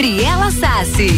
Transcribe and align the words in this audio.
Gabriela 0.00 0.50
Sassi. 0.50 1.08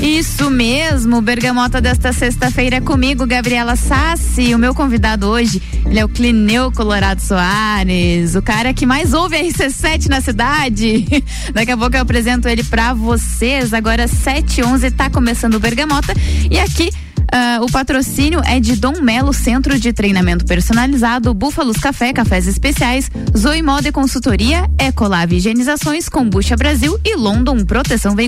Isso 0.00 0.48
mesmo, 0.48 1.20
Bergamota 1.20 1.80
desta 1.80 2.12
sexta-feira 2.12 2.76
é 2.76 2.80
comigo, 2.80 3.26
Gabriela 3.26 3.74
Sassi. 3.74 4.54
O 4.54 4.58
meu 4.58 4.72
convidado 4.72 5.26
hoje, 5.26 5.60
ele 5.84 5.98
é 5.98 6.04
o 6.04 6.08
Clineu 6.08 6.70
Colorado 6.70 7.20
Soares, 7.20 8.36
o 8.36 8.42
cara 8.42 8.72
que 8.72 8.86
mais 8.86 9.12
ouve 9.12 9.34
a 9.34 9.42
RC7 9.42 10.06
na 10.06 10.20
cidade. 10.20 11.04
Daqui 11.52 11.72
a 11.72 11.76
pouco 11.76 11.96
eu 11.96 12.00
apresento 12.00 12.46
ele 12.46 12.62
para 12.62 12.94
vocês. 12.94 13.74
Agora 13.74 14.04
7h11 14.06 14.92
tá 14.92 15.10
começando 15.10 15.54
o 15.54 15.60
Bergamota 15.60 16.14
e 16.48 16.60
aqui 16.60 16.90
Uh, 17.28 17.62
o 17.62 17.70
patrocínio 17.70 18.40
é 18.46 18.58
de 18.58 18.74
Dom 18.74 19.02
Melo 19.02 19.34
Centro 19.34 19.78
de 19.78 19.92
Treinamento 19.92 20.46
Personalizado, 20.46 21.34
Búfalos 21.34 21.76
Café, 21.76 22.10
Cafés 22.10 22.46
Especiais, 22.46 23.10
Zoe 23.36 23.62
Moda 23.62 23.88
e 23.88 23.92
Consultoria, 23.92 24.68
Ecolave 24.78 25.36
Higienizações, 25.36 26.08
Combucha 26.08 26.56
Brasil 26.56 26.98
e 27.04 27.16
London 27.16 27.66
Proteção 27.66 28.16
Veicular. 28.16 28.27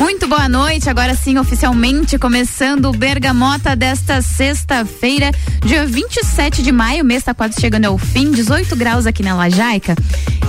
Muito 0.00 0.26
boa 0.26 0.48
noite, 0.48 0.90
agora 0.90 1.14
sim, 1.14 1.38
oficialmente 1.38 2.18
começando 2.18 2.86
o 2.86 2.92
Bergamota 2.92 3.76
desta 3.76 4.20
sexta-feira, 4.20 5.30
dia 5.64 5.86
27 5.86 6.62
de 6.62 6.72
maio, 6.72 7.04
mês 7.04 7.20
está 7.20 7.32
quase 7.32 7.60
chegando 7.60 7.84
ao 7.84 7.96
fim, 7.96 8.32
18 8.32 8.74
graus 8.74 9.06
aqui 9.06 9.22
na 9.22 9.34
Lajaica. 9.34 9.94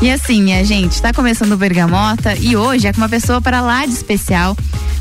E 0.01 0.09
assim, 0.09 0.41
minha 0.41 0.63
gente, 0.65 0.93
está 0.93 1.13
começando 1.13 1.53
o 1.53 1.57
Bergamota 1.57 2.35
e 2.35 2.57
hoje 2.57 2.87
é 2.87 2.91
com 2.91 2.97
uma 2.97 3.07
pessoa 3.07 3.39
para 3.39 3.61
lá 3.61 3.85
de 3.85 3.93
especial, 3.93 4.57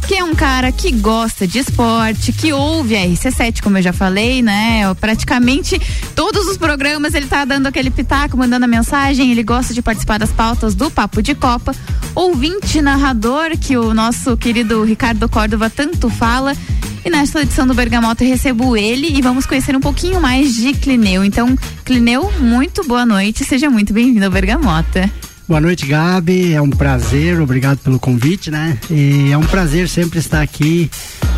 que 0.06 0.14
é 0.14 0.22
um 0.22 0.34
cara 0.34 0.70
que 0.70 0.92
gosta 0.92 1.46
de 1.46 1.58
esporte, 1.58 2.32
que 2.32 2.52
ouve 2.52 2.94
a 2.94 3.00
RC7, 3.00 3.62
como 3.62 3.78
eu 3.78 3.82
já 3.82 3.92
falei, 3.92 4.42
né? 4.42 4.82
Praticamente 5.00 5.80
todos 6.14 6.46
os 6.46 6.58
programas 6.58 7.14
ele 7.14 7.26
tá 7.26 7.44
dando 7.44 7.66
aquele 7.66 7.90
pitaco, 7.90 8.36
mandando 8.36 8.66
a 8.66 8.68
mensagem, 8.68 9.32
ele 9.32 9.42
gosta 9.42 9.72
de 9.72 9.80
participar 9.80 10.18
das 10.18 10.30
pautas 10.30 10.74
do 10.74 10.90
Papo 10.90 11.22
de 11.22 11.34
Copa, 11.34 11.74
ouvinte 12.14 12.82
narrador 12.82 13.58
que 13.58 13.76
o 13.76 13.94
nosso 13.94 14.36
querido 14.44 14.84
Ricardo 14.84 15.26
Córdova 15.26 15.70
tanto 15.70 16.10
fala. 16.10 16.54
E 17.02 17.08
nesta 17.08 17.40
edição 17.40 17.66
do 17.66 17.72
Bergamota 17.72 18.22
recebo 18.22 18.76
ele 18.76 19.06
e 19.16 19.22
vamos 19.22 19.46
conhecer 19.46 19.74
um 19.74 19.80
pouquinho 19.80 20.20
mais 20.20 20.54
de 20.54 20.74
Clineu. 20.74 21.24
Então, 21.24 21.56
Clineu, 21.82 22.30
muito 22.40 22.86
boa 22.86 23.06
noite, 23.06 23.42
seja 23.42 23.70
muito 23.70 23.94
bem-vindo 23.94 24.22
ao 24.22 24.30
Bergamota. 24.30 25.10
Boa 25.48 25.62
noite, 25.62 25.86
Gabi. 25.86 26.52
É 26.52 26.60
um 26.60 26.68
prazer, 26.68 27.40
obrigado 27.40 27.78
pelo 27.78 27.98
convite, 27.98 28.50
né? 28.50 28.76
E 28.90 29.32
é 29.32 29.38
um 29.38 29.46
prazer 29.46 29.88
sempre 29.88 30.18
estar 30.18 30.42
aqui 30.42 30.90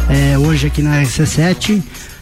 é, 0.08 0.36
hoje 0.36 0.66
aqui 0.66 0.82
na 0.82 1.00
RC7 1.00 1.80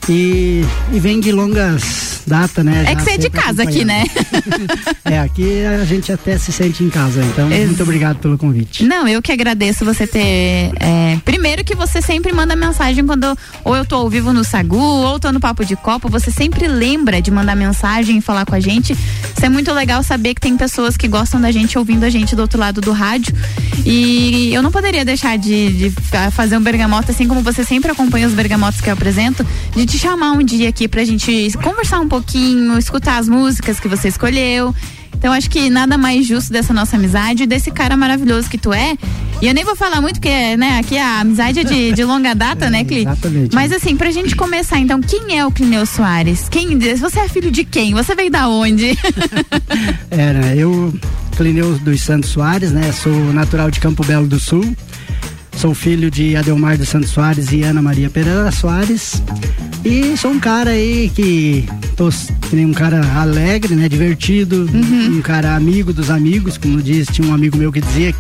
e, 0.08 0.64
e 0.92 1.00
vem 1.00 1.20
de 1.20 1.32
longas 1.32 2.22
datas, 2.26 2.64
né? 2.64 2.84
É 2.86 2.94
que 2.94 3.02
você 3.02 3.10
é 3.12 3.18
de 3.18 3.30
casa 3.30 3.62
aqui, 3.62 3.84
né? 3.84 4.04
é, 5.04 5.18
aqui 5.18 5.64
a 5.64 5.84
gente 5.84 6.10
até 6.12 6.36
se 6.38 6.52
sente 6.52 6.82
em 6.82 6.90
casa, 6.90 7.22
então 7.22 7.50
Ex 7.50 7.68
muito 7.68 7.82
obrigado 7.82 8.18
pelo 8.18 8.36
convite. 8.38 8.84
Não, 8.84 9.06
eu 9.06 9.20
que 9.20 9.32
agradeço 9.32 9.84
você 9.84 10.06
ter. 10.06 10.72
É, 10.80 11.18
primeiro 11.24 11.64
que 11.64 11.74
você 11.74 12.00
sempre 12.00 12.32
manda 12.32 12.56
mensagem 12.56 13.06
quando 13.06 13.36
ou 13.62 13.76
eu 13.76 13.84
tô 13.84 13.96
ao 13.96 14.08
vivo 14.08 14.32
no 14.32 14.44
Sagu, 14.44 14.78
ou 14.78 15.18
tô 15.18 15.30
no 15.32 15.40
Papo 15.40 15.64
de 15.64 15.76
Copa, 15.76 16.08
você 16.08 16.30
sempre 16.30 16.66
lembra 16.66 17.20
de 17.20 17.30
mandar 17.30 17.54
mensagem 17.54 18.18
e 18.18 18.20
falar 18.20 18.44
com 18.46 18.54
a 18.54 18.60
gente. 18.60 18.92
Isso 18.92 19.44
é 19.44 19.48
muito 19.48 19.72
legal 19.72 20.02
saber 20.02 20.34
que 20.34 20.40
tem 20.40 20.56
pessoas 20.56 20.96
que 20.96 21.08
gostam 21.08 21.40
da 21.40 21.50
gente 21.50 21.78
ouvindo 21.78 22.04
a 22.04 22.10
gente 22.10 22.34
do 22.34 22.42
outro 22.42 22.58
lado 22.58 22.80
do 22.80 22.92
rádio. 22.92 23.34
E 23.84 24.52
eu 24.52 24.62
não 24.62 24.70
poderia 24.70 25.04
deixar 25.04 25.36
de, 25.36 25.72
de 25.72 25.90
fazer 26.32 26.56
um 26.56 26.62
bergamota, 26.62 27.12
assim 27.12 27.28
como 27.28 27.42
você 27.42 27.64
sempre 27.64 27.90
acompanha 27.90 28.26
os 28.26 28.32
bergamotos 28.32 28.80
que 28.80 28.88
eu 28.88 28.94
apresento, 28.94 29.46
de 29.74 29.84
te 29.84 29.93
chamar 29.98 30.32
um 30.32 30.42
dia 30.42 30.68
aqui 30.68 30.88
pra 30.88 31.04
gente 31.04 31.52
conversar 31.62 32.00
um 32.00 32.08
pouquinho, 32.08 32.78
escutar 32.78 33.18
as 33.18 33.28
músicas 33.28 33.80
que 33.80 33.88
você 33.88 34.08
escolheu. 34.08 34.74
Então 35.16 35.32
acho 35.32 35.48
que 35.48 35.70
nada 35.70 35.96
mais 35.96 36.26
justo 36.26 36.52
dessa 36.52 36.74
nossa 36.74 36.96
amizade, 36.96 37.46
desse 37.46 37.70
cara 37.70 37.96
maravilhoso 37.96 38.50
que 38.50 38.58
tu 38.58 38.72
é. 38.72 38.96
E 39.40 39.46
eu 39.46 39.54
nem 39.54 39.64
vou 39.64 39.74
falar 39.74 40.00
muito, 40.00 40.20
porque, 40.20 40.56
né, 40.56 40.78
aqui 40.78 40.96
a 40.96 41.20
amizade 41.20 41.60
é 41.60 41.64
de, 41.64 41.92
de 41.92 42.04
longa 42.04 42.34
data, 42.36 42.68
né, 42.70 42.80
é, 42.80 42.82
né, 42.82 42.84
Cli? 42.84 43.00
Exatamente. 43.00 43.54
Mas 43.54 43.72
assim, 43.72 43.96
pra 43.96 44.10
gente 44.10 44.36
começar, 44.36 44.78
então, 44.78 45.00
quem 45.00 45.38
é 45.38 45.46
o 45.46 45.50
Clineu 45.50 45.86
Soares? 45.86 46.48
Quem, 46.48 46.78
você 46.78 47.20
é 47.20 47.28
filho 47.28 47.50
de 47.50 47.64
quem? 47.64 47.94
Você 47.94 48.14
veio 48.14 48.30
da 48.30 48.48
onde? 48.48 48.98
Era, 50.10 50.54
eu, 50.54 50.92
Clineu 51.36 51.78
dos 51.78 52.00
Santos 52.00 52.30
Soares, 52.30 52.72
né, 52.72 52.92
sou 52.92 53.12
natural 53.32 53.70
de 53.70 53.80
Campo 53.80 54.04
Belo 54.04 54.26
do 54.26 54.38
Sul. 54.38 54.74
Sou 55.56 55.74
filho 55.74 56.10
de 56.10 56.36
Adelmar 56.36 56.76
dos 56.76 56.88
Santos 56.88 57.10
Soares 57.10 57.52
e 57.52 57.62
Ana 57.62 57.80
Maria 57.80 58.10
Pereira 58.10 58.50
Soares. 58.50 59.22
E 59.84 60.16
sou 60.16 60.30
um 60.30 60.40
cara 60.40 60.70
aí 60.70 61.10
que 61.14 61.66
tô 61.96 62.10
um 62.52 62.72
cara 62.72 63.00
alegre, 63.18 63.74
né? 63.74 63.88
Divertido, 63.88 64.68
uhum. 64.72 65.18
um 65.18 65.22
cara 65.22 65.54
amigo 65.54 65.92
dos 65.92 66.10
amigos, 66.10 66.58
como 66.58 66.82
diz, 66.82 67.06
tinha 67.08 67.26
um 67.28 67.34
amigo 67.34 67.56
meu 67.56 67.72
que 67.72 67.80
dizia 67.80 68.14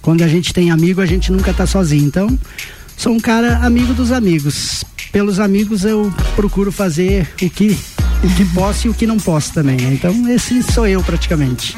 quando 0.00 0.22
a 0.22 0.28
gente 0.28 0.52
tem 0.52 0.70
amigo, 0.70 1.00
a 1.00 1.06
gente 1.06 1.30
nunca 1.30 1.52
tá 1.52 1.66
sozinho. 1.66 2.06
Então, 2.06 2.38
sou 2.96 3.12
um 3.12 3.20
cara 3.20 3.58
amigo 3.58 3.92
dos 3.92 4.12
amigos. 4.12 4.84
Pelos 5.12 5.40
amigos 5.40 5.84
eu 5.84 6.12
procuro 6.36 6.70
fazer 6.70 7.28
o 7.42 7.50
que 7.50 7.76
o 8.22 8.28
que 8.36 8.44
posso 8.54 8.86
e 8.86 8.90
o 8.90 8.94
que 8.94 9.06
não 9.06 9.18
posso 9.18 9.52
também. 9.52 9.76
Né? 9.76 9.94
Então, 9.94 10.28
esse 10.28 10.62
sou 10.62 10.86
eu 10.86 11.02
praticamente. 11.02 11.76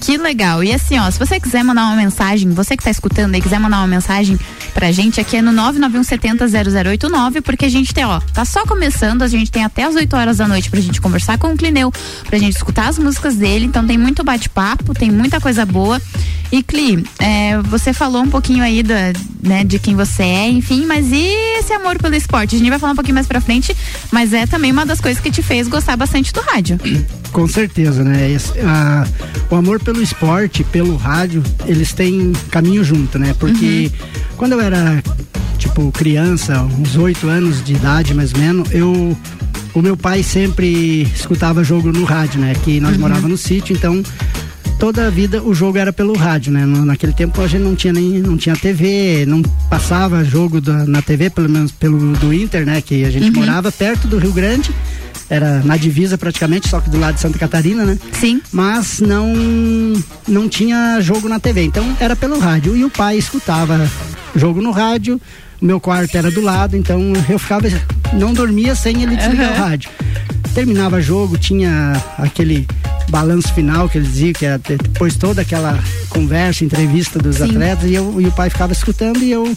Que 0.00 0.16
legal. 0.16 0.62
E 0.64 0.72
assim, 0.72 0.98
ó, 0.98 1.10
se 1.10 1.18
você 1.18 1.38
quiser 1.38 1.62
mandar 1.62 1.84
uma 1.84 1.96
mensagem, 1.96 2.50
você 2.50 2.76
que 2.76 2.82
tá 2.82 2.90
escutando 2.90 3.34
aí, 3.34 3.40
quiser 3.40 3.58
mandar 3.58 3.78
uma 3.78 3.86
mensagem 3.86 4.38
pra 4.74 4.90
gente 4.90 5.20
aqui 5.20 5.36
é 5.36 5.42
no 5.42 5.52
991700089, 5.52 7.42
porque 7.42 7.64
a 7.66 7.68
gente 7.68 7.94
tem, 7.94 8.04
ó, 8.04 8.20
tá 8.32 8.44
só 8.44 8.64
começando, 8.66 9.22
a 9.22 9.28
gente 9.28 9.50
tem 9.50 9.64
até 9.64 9.84
as 9.84 9.94
8 9.94 10.16
horas 10.16 10.38
da 10.38 10.48
noite 10.48 10.70
pra 10.70 10.80
gente 10.80 11.00
conversar 11.00 11.38
com 11.38 11.52
o 11.52 11.56
Clineu, 11.56 11.92
pra 12.26 12.38
gente 12.38 12.56
escutar 12.56 12.88
as 12.88 12.98
músicas 12.98 13.36
dele, 13.36 13.66
então 13.66 13.86
tem 13.86 13.98
muito 13.98 14.24
bate-papo, 14.24 14.94
tem 14.94 15.10
muita 15.10 15.40
coisa 15.40 15.64
boa. 15.64 16.00
E 16.52 16.62
Cli, 16.62 17.02
é, 17.18 17.56
você 17.62 17.94
falou 17.94 18.22
um 18.22 18.28
pouquinho 18.28 18.62
aí 18.62 18.82
da, 18.82 19.14
né, 19.42 19.64
de 19.64 19.78
quem 19.78 19.96
você 19.96 20.22
é, 20.22 20.50
enfim, 20.50 20.84
mas 20.84 21.10
e 21.10 21.24
esse 21.58 21.72
amor 21.72 21.96
pelo 21.96 22.14
esporte? 22.14 22.54
A 22.54 22.58
gente 22.58 22.68
vai 22.68 22.78
falar 22.78 22.92
um 22.92 22.94
pouquinho 22.94 23.14
mais 23.14 23.26
pra 23.26 23.40
frente, 23.40 23.74
mas 24.12 24.34
é 24.34 24.46
também 24.46 24.70
uma 24.70 24.84
das 24.84 25.00
coisas 25.00 25.18
que 25.18 25.30
te 25.30 25.42
fez 25.42 25.66
gostar 25.66 25.96
bastante 25.96 26.30
do 26.30 26.42
rádio. 26.42 26.78
Com 27.32 27.48
certeza, 27.48 28.04
né? 28.04 28.30
Esse, 28.30 28.52
a, 28.60 29.06
o 29.48 29.56
amor 29.56 29.80
pelo 29.80 30.02
esporte, 30.02 30.62
pelo 30.64 30.94
rádio, 30.96 31.42
eles 31.64 31.94
têm 31.94 32.34
caminho 32.50 32.84
junto, 32.84 33.18
né? 33.18 33.34
Porque 33.40 33.90
uhum. 33.90 34.08
quando 34.36 34.52
eu 34.52 34.60
era, 34.60 35.02
tipo, 35.56 35.90
criança, 35.90 36.60
uns 36.78 36.96
oito 36.96 37.28
anos 37.28 37.64
de 37.64 37.72
idade 37.72 38.12
mais 38.12 38.34
ou 38.34 38.38
menos, 38.38 38.70
eu. 38.72 39.16
O 39.74 39.80
meu 39.80 39.96
pai 39.96 40.22
sempre 40.22 41.04
escutava 41.14 41.64
jogo 41.64 41.90
no 41.90 42.04
rádio, 42.04 42.38
né? 42.38 42.54
Que 42.62 42.78
nós 42.78 42.92
uhum. 42.92 43.00
morávamos 43.00 43.30
no 43.30 43.38
sítio, 43.38 43.74
então 43.74 44.02
toda 44.82 45.06
a 45.06 45.10
vida 45.10 45.40
o 45.40 45.54
jogo 45.54 45.78
era 45.78 45.92
pelo 45.92 46.12
rádio, 46.16 46.52
né? 46.52 46.66
Naquele 46.66 47.12
tempo 47.12 47.40
a 47.40 47.46
gente 47.46 47.62
não 47.62 47.76
tinha 47.76 47.92
nem 47.92 48.20
não 48.20 48.36
tinha 48.36 48.56
TV, 48.56 49.24
não 49.28 49.40
passava 49.70 50.24
jogo 50.24 50.60
da, 50.60 50.84
na 50.84 51.00
TV, 51.00 51.30
pelo 51.30 51.48
menos 51.48 51.70
pelo 51.70 52.16
do 52.16 52.34
Inter, 52.34 52.66
né? 52.66 52.80
Que 52.80 53.04
a 53.04 53.10
gente 53.10 53.26
uhum. 53.26 53.44
morava 53.44 53.70
perto 53.70 54.08
do 54.08 54.18
Rio 54.18 54.32
Grande 54.32 54.74
era 55.30 55.60
na 55.60 55.76
divisa 55.76 56.18
praticamente, 56.18 56.68
só 56.68 56.80
que 56.80 56.90
do 56.90 56.98
lado 56.98 57.14
de 57.14 57.20
Santa 57.20 57.38
Catarina, 57.38 57.84
né? 57.84 57.96
Sim. 58.12 58.42
Mas 58.50 58.98
não 58.98 59.32
não 60.26 60.48
tinha 60.48 61.00
jogo 61.00 61.28
na 61.28 61.38
TV, 61.38 61.62
então 61.62 61.96
era 62.00 62.16
pelo 62.16 62.40
rádio 62.40 62.76
e 62.76 62.84
o 62.84 62.90
pai 62.90 63.16
escutava 63.16 63.88
jogo 64.34 64.60
no 64.60 64.72
rádio. 64.72 65.20
Meu 65.62 65.78
quarto 65.78 66.16
era 66.16 66.28
do 66.28 66.40
lado, 66.40 66.76
então 66.76 67.00
eu 67.30 67.38
ficava 67.38 67.68
não 68.12 68.34
dormia 68.34 68.74
sem 68.74 69.02
ele 69.02 69.14
desligar 69.14 69.52
uhum. 69.52 69.56
o 69.56 69.60
rádio. 69.60 69.90
Terminava 70.52 71.00
jogo, 71.00 71.38
tinha 71.38 71.92
aquele 72.18 72.66
balanço 73.08 73.52
final 73.54 73.88
que 73.88 73.98
ele 73.98 74.06
dizia 74.06 74.32
que 74.32 74.44
era 74.44 74.58
depois 74.58 75.16
toda 75.16 75.42
aquela 75.42 75.78
conversa, 76.08 76.64
entrevista 76.64 77.18
dos 77.18 77.36
Sim. 77.36 77.44
atletas 77.44 77.88
e, 77.88 77.94
eu, 77.94 78.20
e 78.20 78.26
o 78.26 78.32
pai 78.32 78.50
ficava 78.50 78.72
escutando 78.72 79.22
e 79.22 79.30
eu 79.30 79.54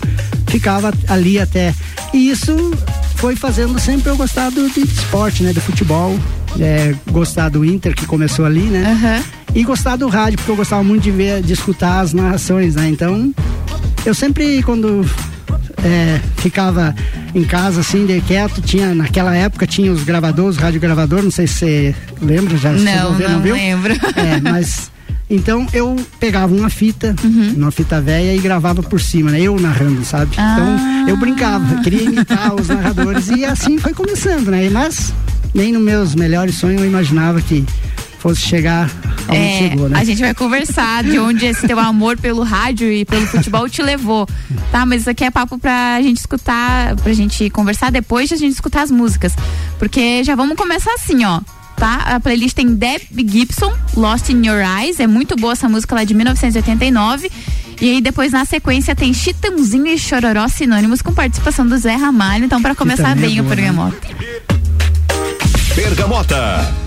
ficava 0.48 0.94
ali 1.07 1.40
até. 1.40 1.74
E 2.13 2.30
isso 2.30 2.56
foi 3.16 3.36
fazendo 3.36 3.80
sempre 3.80 4.10
eu 4.10 4.16
gostar 4.16 4.52
do, 4.52 4.69
de 4.69 4.81
esporte, 4.81 5.42
né? 5.42 5.54
Do 5.54 5.62
futebol, 5.62 6.18
é, 6.60 6.94
gostar 7.12 7.50
do 7.50 7.66
Inter 7.66 7.96
que 7.96 8.06
começou 8.06 8.46
ali, 8.46 8.63
né? 8.63 8.94
Uhum. 8.94 9.56
E 9.56 9.63
gostar 9.63 9.96
do 9.96 10.07
rádio, 10.07 10.38
porque 10.38 10.52
eu 10.52 10.56
gostava 10.56 10.84
muito 10.84 11.04
de 11.04 11.12
ver, 11.12 11.42
de 11.42 11.54
escutar 11.54 12.02
as 12.02 12.13
narrações, 12.13 12.75
né? 12.75 12.88
Então, 12.90 13.34
eu 14.06 14.13
sempre 14.13 14.62
quando 14.63 15.04
é, 15.83 16.19
ficava 16.38 16.95
em 17.33 17.44
casa 17.44 17.81
assim, 17.81 18.06
de 18.06 18.19
quieto, 18.21 18.62
tinha, 18.62 18.94
naquela 18.94 19.36
época 19.36 19.68
tinha 19.68 19.92
os 19.92 20.03
gravadores, 20.03 20.57
rádio 20.57 20.80
gravador, 20.80 21.21
não 21.21 21.31
sei 21.31 21.47
se 21.47 21.53
você 21.53 21.95
lembra, 22.21 22.57
já 22.57 22.71
não, 22.71 23.13
não, 23.13 23.30
não 23.30 23.42
viu? 23.42 23.56
lembro. 23.56 23.94
É, 24.15 24.39
mas 24.42 24.92
Então 25.30 25.65
eu 25.74 25.95
pegava 26.19 26.53
uma 26.53 26.69
fita, 26.69 27.15
uhum. 27.24 27.56
uma 27.57 27.71
fita 27.71 28.00
velha 28.00 28.36
e 28.36 28.39
gravava 28.39 28.83
por 28.83 29.01
cima, 29.01 29.31
né? 29.31 29.42
Eu 29.42 29.59
narrando, 29.59 30.03
sabe? 30.06 30.36
Ah. 30.38 30.53
Então 30.53 31.09
eu 31.09 31.18
brincava, 31.18 31.81
queria 31.81 32.03
imitar 32.03 32.53
os 32.53 32.68
narradores 32.68 33.30
e 33.30 33.44
assim 33.44 33.77
foi 33.77 33.94
começando, 33.94 34.51
né? 34.51 34.69
Mas 34.69 35.13
nem 35.53 35.71
nos 35.71 35.81
meus 35.81 36.15
melhores 36.15 36.56
sonhos 36.56 36.81
eu 36.81 36.88
imaginava 36.88 37.42
que 37.42 37.65
fosse 38.25 38.42
chegar 38.42 38.89
aonde 39.27 39.38
é, 39.38 39.57
chegou, 39.60 39.88
né? 39.88 40.00
A 40.00 40.04
gente 40.04 40.19
vai 40.19 40.33
conversar 40.33 41.04
de 41.04 41.19
onde 41.19 41.45
esse 41.45 41.68
teu 41.68 41.80
amor 41.80 42.18
pelo 42.18 42.42
rádio 42.42 42.92
e 42.92 43.06
pelo 43.06 43.27
futebol 43.27 43.69
te 43.69 43.83
levou, 43.83 44.27
tá? 44.72 44.83
Mas 44.83 45.01
isso 45.01 45.12
aqui 45.12 45.24
é 45.24 45.30
papo 45.30 45.60
pra 45.60 46.01
gente 46.01 46.18
escutar, 46.18 46.95
pra 46.95 47.13
gente 47.13 47.51
conversar 47.51 47.92
depois 47.92 48.27
de 48.27 48.33
a 48.33 48.38
gente 48.38 48.54
escutar 48.54 48.81
as 48.81 48.89
músicas. 48.89 49.31
Porque 49.77 50.24
já 50.24 50.33
vamos 50.33 50.57
começar 50.57 50.92
assim, 50.95 51.24
ó 51.24 51.39
tá? 51.75 52.16
A 52.16 52.19
playlist 52.22 52.56
tem 52.56 52.74
Deb 52.74 53.01
Gibson, 53.27 53.72
Lost 53.95 54.30
in 54.30 54.48
Your 54.48 54.63
Eyes, 54.80 55.00
é 55.00 55.06
muito 55.06 55.36
boa 55.36 55.54
essa 55.54 55.68
música 55.68 55.94
lá 55.94 56.04
de 56.04 56.13
1989. 56.13 57.30
E 57.81 57.89
aí 57.92 58.01
depois 58.01 58.31
na 58.31 58.45
sequência 58.45 58.95
tem 58.95 59.13
Chitãozinho 59.13 59.88
e 59.88 60.00
Chororó 60.00 60.48
sinônimos 60.48 61.01
com 61.01 61.13
participação 61.13 61.68
do 61.68 61.78
Zé 61.78 61.94
Ramalho. 61.95 62.45
Então 62.45 62.62
para 62.62 62.74
começar 62.74 63.12
é 63.12 63.16
bem 63.16 63.38
é 63.38 63.42
o 63.42 63.45
Pergamota. 63.45 64.07
Né? 64.07 64.16
Pergamota. 65.75 66.85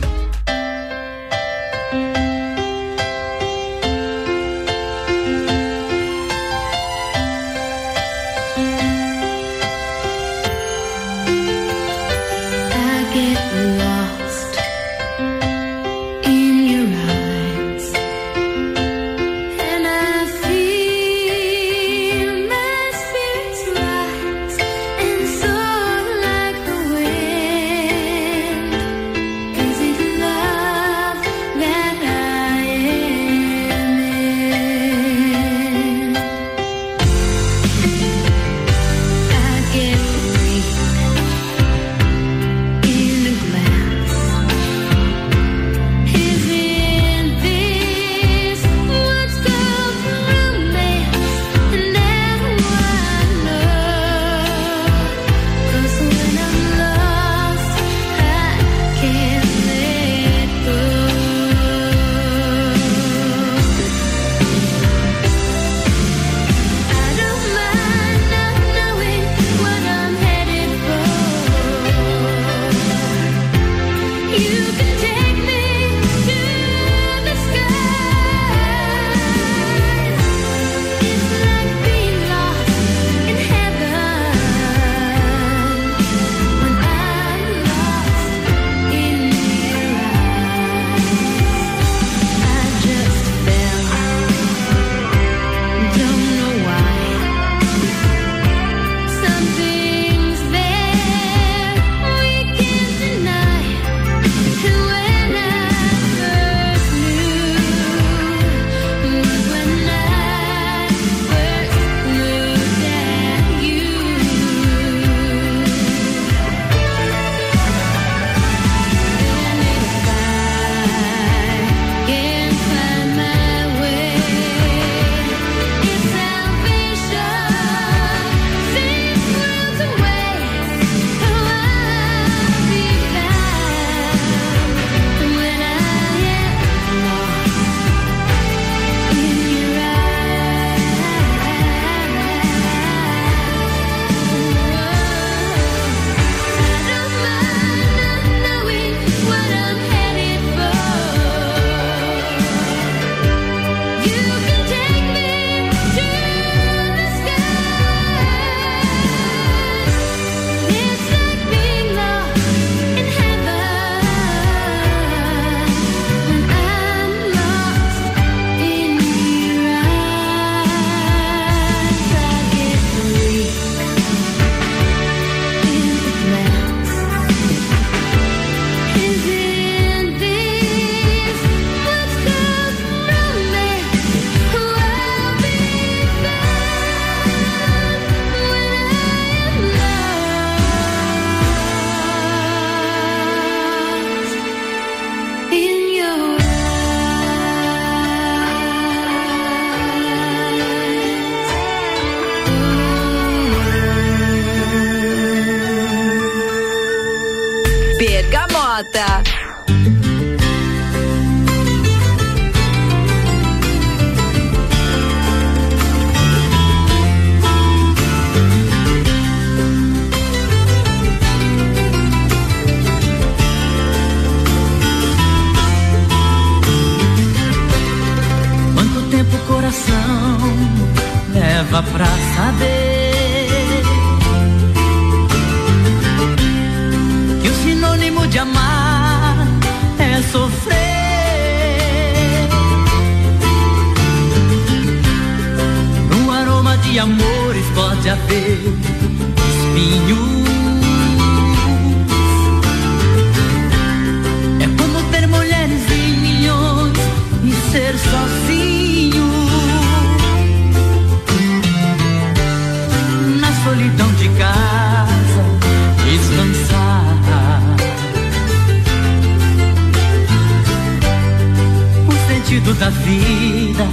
Da 272.74 272.90
vida 272.90 273.86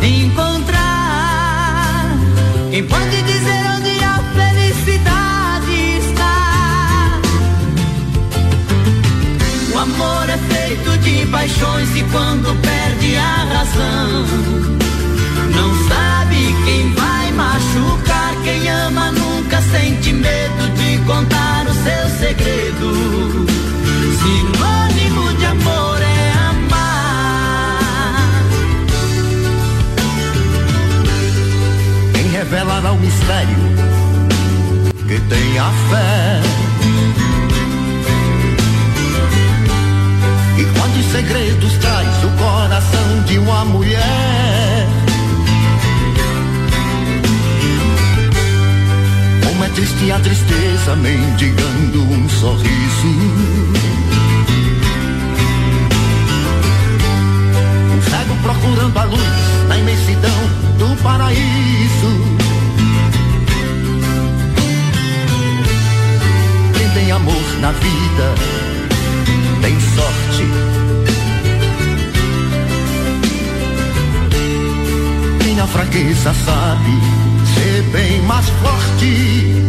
encontrar 0.00 0.76
quem 2.70 2.84
pode 2.84 3.22
dizer 3.22 3.66
onde 3.76 4.04
a 4.04 4.22
felicidade 4.34 5.98
está. 5.98 7.20
O 9.74 9.78
amor 9.78 10.30
é 10.30 10.38
feito 10.38 10.98
de 10.98 11.26
paixões 11.26 11.96
e 11.96 12.04
quando 12.04 12.54
perde 12.62 13.16
a 13.16 13.44
razão, 13.54 14.26
não 15.52 15.88
sabe 15.88 16.54
quem 16.64 16.92
vai 16.94 17.32
machucar. 17.32 18.36
Quem 18.44 18.68
ama 18.70 19.10
nunca 19.10 19.60
sente 19.62 20.12
medo 20.12 20.68
de 20.76 20.98
contar 21.04 21.66
o 21.66 21.74
seu 21.74 22.08
segredo. 22.20 23.25
Revelará 32.86 32.92
o 32.92 32.98
mistério 32.98 33.56
que 35.08 35.20
tem 35.20 35.58
a 35.58 35.70
fé. 35.90 36.40
E 40.58 40.64
quantos 40.78 41.04
segredos 41.12 41.72
traz 41.78 42.24
o 42.24 42.30
coração 42.30 43.22
de 43.26 43.38
uma 43.38 43.64
mulher? 43.64 44.86
Como 49.44 49.64
é 49.64 49.68
triste 49.68 50.12
a 50.12 50.18
tristeza 50.20 50.96
mendigando 50.96 52.02
um 52.02 52.28
sorriso. 52.28 53.66
Procurando 58.42 58.96
a 58.96 59.04
luz 59.04 59.66
na 59.66 59.76
imensidão 59.76 60.30
do 60.78 61.02
paraíso. 61.02 62.35
Amor 67.26 67.58
na 67.60 67.72
vida 67.72 68.34
tem 69.60 69.80
sorte. 69.80 70.46
Quem 75.40 75.56
na 75.56 75.66
fraqueza 75.66 76.32
sabe 76.44 76.92
ser 77.54 77.82
bem 77.90 78.22
mais 78.22 78.48
forte. 78.48 79.64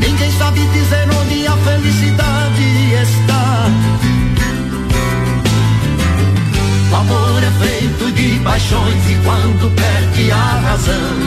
Ninguém 0.00 0.32
sabe 0.38 0.60
dizer 0.72 1.06
onde 1.20 1.46
a 1.46 1.56
felicidade 1.58 2.94
está. 3.02 3.70
O 6.90 6.96
amor 6.96 7.42
é 7.42 7.66
feito 7.66 8.12
de 8.12 8.40
paixões 8.40 9.10
e 9.10 9.14
quando 9.22 9.70
perde 9.76 10.30
a 10.30 10.60
razão, 10.66 11.18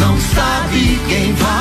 não 0.00 0.18
sabe 0.34 1.00
quem 1.08 1.32
vai 1.34 1.57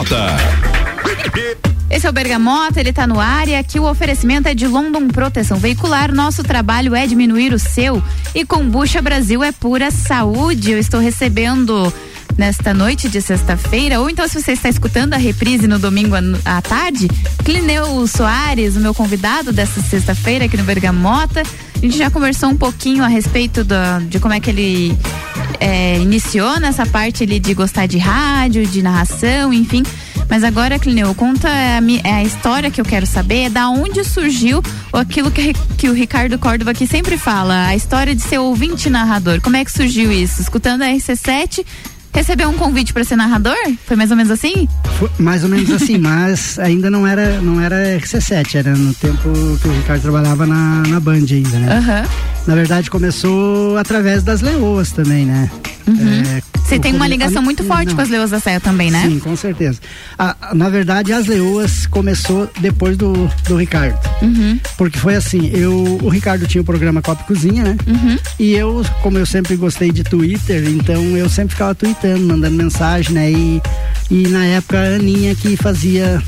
Bergamota. 0.00 0.36
Esse 1.90 2.06
é 2.06 2.10
o 2.10 2.12
Bergamota, 2.12 2.80
ele 2.80 2.92
tá 2.92 3.06
no 3.06 3.20
ar 3.20 3.48
e 3.48 3.54
aqui 3.54 3.78
o 3.78 3.84
oferecimento 3.84 4.48
é 4.48 4.54
de 4.54 4.66
London 4.66 5.08
Proteção 5.08 5.58
Veicular. 5.58 6.12
Nosso 6.12 6.42
trabalho 6.42 6.94
é 6.94 7.06
diminuir 7.06 7.52
o 7.52 7.58
seu 7.58 8.02
e 8.34 8.44
Combucha 8.44 9.02
Brasil 9.02 9.42
é 9.42 9.52
pura 9.52 9.90
saúde. 9.90 10.70
Eu 10.70 10.78
estou 10.78 11.00
recebendo 11.00 11.92
nesta 12.36 12.72
noite 12.72 13.08
de 13.08 13.20
sexta-feira, 13.20 14.00
ou 14.00 14.08
então 14.08 14.26
se 14.26 14.40
você 14.40 14.52
está 14.52 14.68
escutando 14.68 15.14
a 15.14 15.16
reprise 15.16 15.66
no 15.66 15.78
domingo 15.78 16.14
à- 16.44 16.62
tarde, 16.62 17.08
Clineu 17.44 18.06
Soares, 18.06 18.76
o 18.76 18.80
meu 18.80 18.94
convidado 18.94 19.52
desta 19.52 19.80
sexta-feira 19.80 20.44
aqui 20.46 20.56
no 20.56 20.64
Bergamota. 20.64 21.42
A 21.42 21.78
gente 21.78 21.96
já 21.96 22.10
conversou 22.10 22.50
um 22.50 22.56
pouquinho 22.56 23.02
a 23.04 23.08
respeito 23.08 23.64
da- 23.64 23.98
de 24.00 24.18
como 24.18 24.34
é 24.34 24.40
que 24.40 24.50
ele 24.50 24.96
é, 25.58 25.98
iniciou 25.98 26.58
nessa 26.60 26.86
parte 26.86 27.24
ali 27.24 27.38
de 27.40 27.52
gostar 27.54 27.86
de 27.86 27.98
rádio, 27.98 28.66
de 28.66 28.82
narração, 28.82 29.52
enfim. 29.52 29.82
Mas 30.28 30.44
agora, 30.44 30.78
Clineu, 30.78 31.12
conta 31.14 31.48
a, 31.48 32.14
a 32.16 32.22
história 32.22 32.70
que 32.70 32.80
eu 32.80 32.84
quero 32.84 33.04
saber, 33.04 33.46
é 33.46 33.50
da 33.50 33.68
onde 33.68 34.04
surgiu 34.04 34.62
aquilo 34.92 35.30
que, 35.30 35.52
que 35.76 35.88
o 35.88 35.92
Ricardo 35.92 36.38
Córdova 36.38 36.70
aqui 36.70 36.86
sempre 36.86 37.18
fala, 37.18 37.66
a 37.66 37.74
história 37.74 38.14
de 38.14 38.22
ser 38.22 38.38
ouvinte 38.38 38.88
narrador. 38.88 39.40
Como 39.40 39.56
é 39.56 39.64
que 39.64 39.72
surgiu 39.72 40.12
isso? 40.12 40.40
Escutando 40.40 40.82
a 40.82 40.86
RC7, 40.86 41.64
recebeu 42.12 42.48
um 42.48 42.54
convite 42.54 42.92
para 42.92 43.04
ser 43.04 43.16
narrador? 43.16 43.54
Foi 43.86 43.96
mais 43.96 44.10
ou 44.10 44.16
menos 44.16 44.30
assim? 44.32 44.68
Foi 44.98 45.10
mais 45.18 45.42
ou 45.44 45.48
menos 45.50 45.70
assim, 45.70 45.96
mas 45.98 46.58
ainda 46.58 46.90
não 46.90 47.06
era, 47.06 47.40
não 47.40 47.60
era 47.60 47.76
RC7, 47.98 48.54
era 48.56 48.74
no 48.74 48.92
tempo 48.94 49.30
que 49.62 49.68
o 49.68 49.72
Ricardo 49.72 50.02
trabalhava 50.02 50.46
na, 50.46 50.82
na 50.88 51.00
Band 51.00 51.24
ainda, 51.30 51.58
né? 51.58 51.76
Aham. 51.78 52.04
Na 52.46 52.54
verdade, 52.54 52.90
começou 52.90 53.76
através 53.76 54.22
das 54.22 54.40
leoas 54.40 54.90
também, 54.92 55.26
né? 55.26 55.50
É, 55.88 56.40
Você 56.62 56.76
o 56.76 56.80
tem 56.80 56.94
uma 56.94 57.06
ligação 57.08 57.40
a- 57.42 57.44
muito 57.44 57.64
forte 57.64 57.88
não. 57.88 57.96
com 57.96 58.00
as 58.02 58.08
Leoas 58.08 58.30
da 58.30 58.38
Serra 58.38 58.60
também, 58.60 58.92
né? 58.92 59.02
Sim, 59.08 59.18
com 59.18 59.34
certeza. 59.34 59.80
A- 60.16 60.50
na 60.54 60.68
verdade, 60.68 61.12
as 61.12 61.26
leoas 61.26 61.84
começou 61.86 62.48
depois 62.60 62.96
do, 62.96 63.28
do 63.48 63.56
Ricardo. 63.56 63.98
Uhum. 64.22 64.58
Porque 64.78 64.98
foi 64.98 65.16
assim, 65.16 65.50
eu, 65.52 65.98
o 66.00 66.08
Ricardo 66.08 66.46
tinha 66.46 66.62
o 66.62 66.64
programa 66.64 67.02
Copa 67.02 67.24
Cozinha, 67.24 67.64
né? 67.64 67.76
Uhum. 67.88 68.16
E 68.38 68.52
eu, 68.52 68.84
como 69.02 69.18
eu 69.18 69.26
sempre 69.26 69.56
gostei 69.56 69.90
de 69.90 70.04
Twitter, 70.04 70.64
então 70.68 71.02
eu 71.16 71.28
sempre 71.28 71.54
ficava 71.54 71.74
tweetando, 72.00 72.26
mandando 72.26 72.56
mensagem, 72.56 73.12
né? 73.12 73.30
E, 73.30 73.62
e 74.10 74.28
na 74.28 74.44
época 74.46 74.78
a 74.78 74.94
Aninha 74.96 75.34
que 75.34 75.56
fazia, 75.56 76.20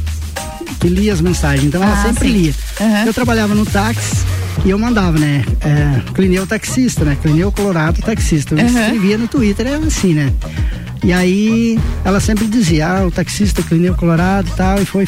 que 0.80 0.88
lia 0.88 1.12
as 1.12 1.20
mensagens, 1.20 1.64
então 1.66 1.82
ela 1.82 2.00
Ah, 2.00 2.04
sempre 2.06 2.28
sim. 2.28 2.34
lia. 2.34 2.54
Aham. 2.80 3.04
Eu 3.06 3.14
trabalhava 3.14 3.54
no 3.54 3.64
táxi 3.66 4.24
e 4.64 4.70
eu 4.70 4.78
mandava, 4.78 5.18
né? 5.18 5.44
É, 5.60 6.12
Clineu 6.12 6.46
taxista, 6.46 7.04
né? 7.04 7.16
Clineu 7.20 7.50
Colorado 7.50 8.00
taxista. 8.02 8.54
Eu 8.54 8.58
Aham. 8.66 8.80
escrevia 8.82 9.18
no 9.18 9.26
Twitter, 9.28 9.66
era 9.66 9.78
assim, 9.78 10.14
né? 10.14 10.32
E 11.04 11.12
aí 11.12 11.80
ela 12.04 12.20
sempre 12.20 12.46
dizia, 12.46 12.86
ah, 12.86 13.06
o 13.06 13.10
taxista 13.10 13.60
Clineu 13.62 13.94
Colorado 13.94 14.48
e 14.48 14.56
tal, 14.56 14.80
e 14.80 14.84
foi. 14.84 15.06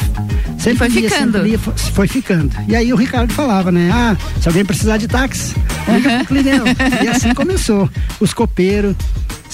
Sempre 0.59 0.77
foi 0.79 0.87
lia, 0.89 1.09
ficando. 1.09 1.31
Sempre 1.33 1.49
lia, 1.49 1.59
foi, 1.59 1.73
foi, 1.77 2.07
ficando. 2.07 2.51
E 2.67 2.75
aí 2.75 2.91
o 2.91 2.97
Ricardo 2.97 3.31
falava, 3.31 3.71
né? 3.71 3.89
Ah, 3.93 4.17
se 4.41 4.47
alguém 4.47 4.65
precisar 4.65 4.97
de 4.97 5.07
táxi, 5.07 5.55
liga 5.87 6.09
uhum. 6.09 6.17
pro 6.17 6.27
Clineu. 6.27 6.63
e 7.01 7.07
assim 7.07 7.31
começou. 7.35 7.89
Os 8.19 8.33
copeiros, 8.33 8.93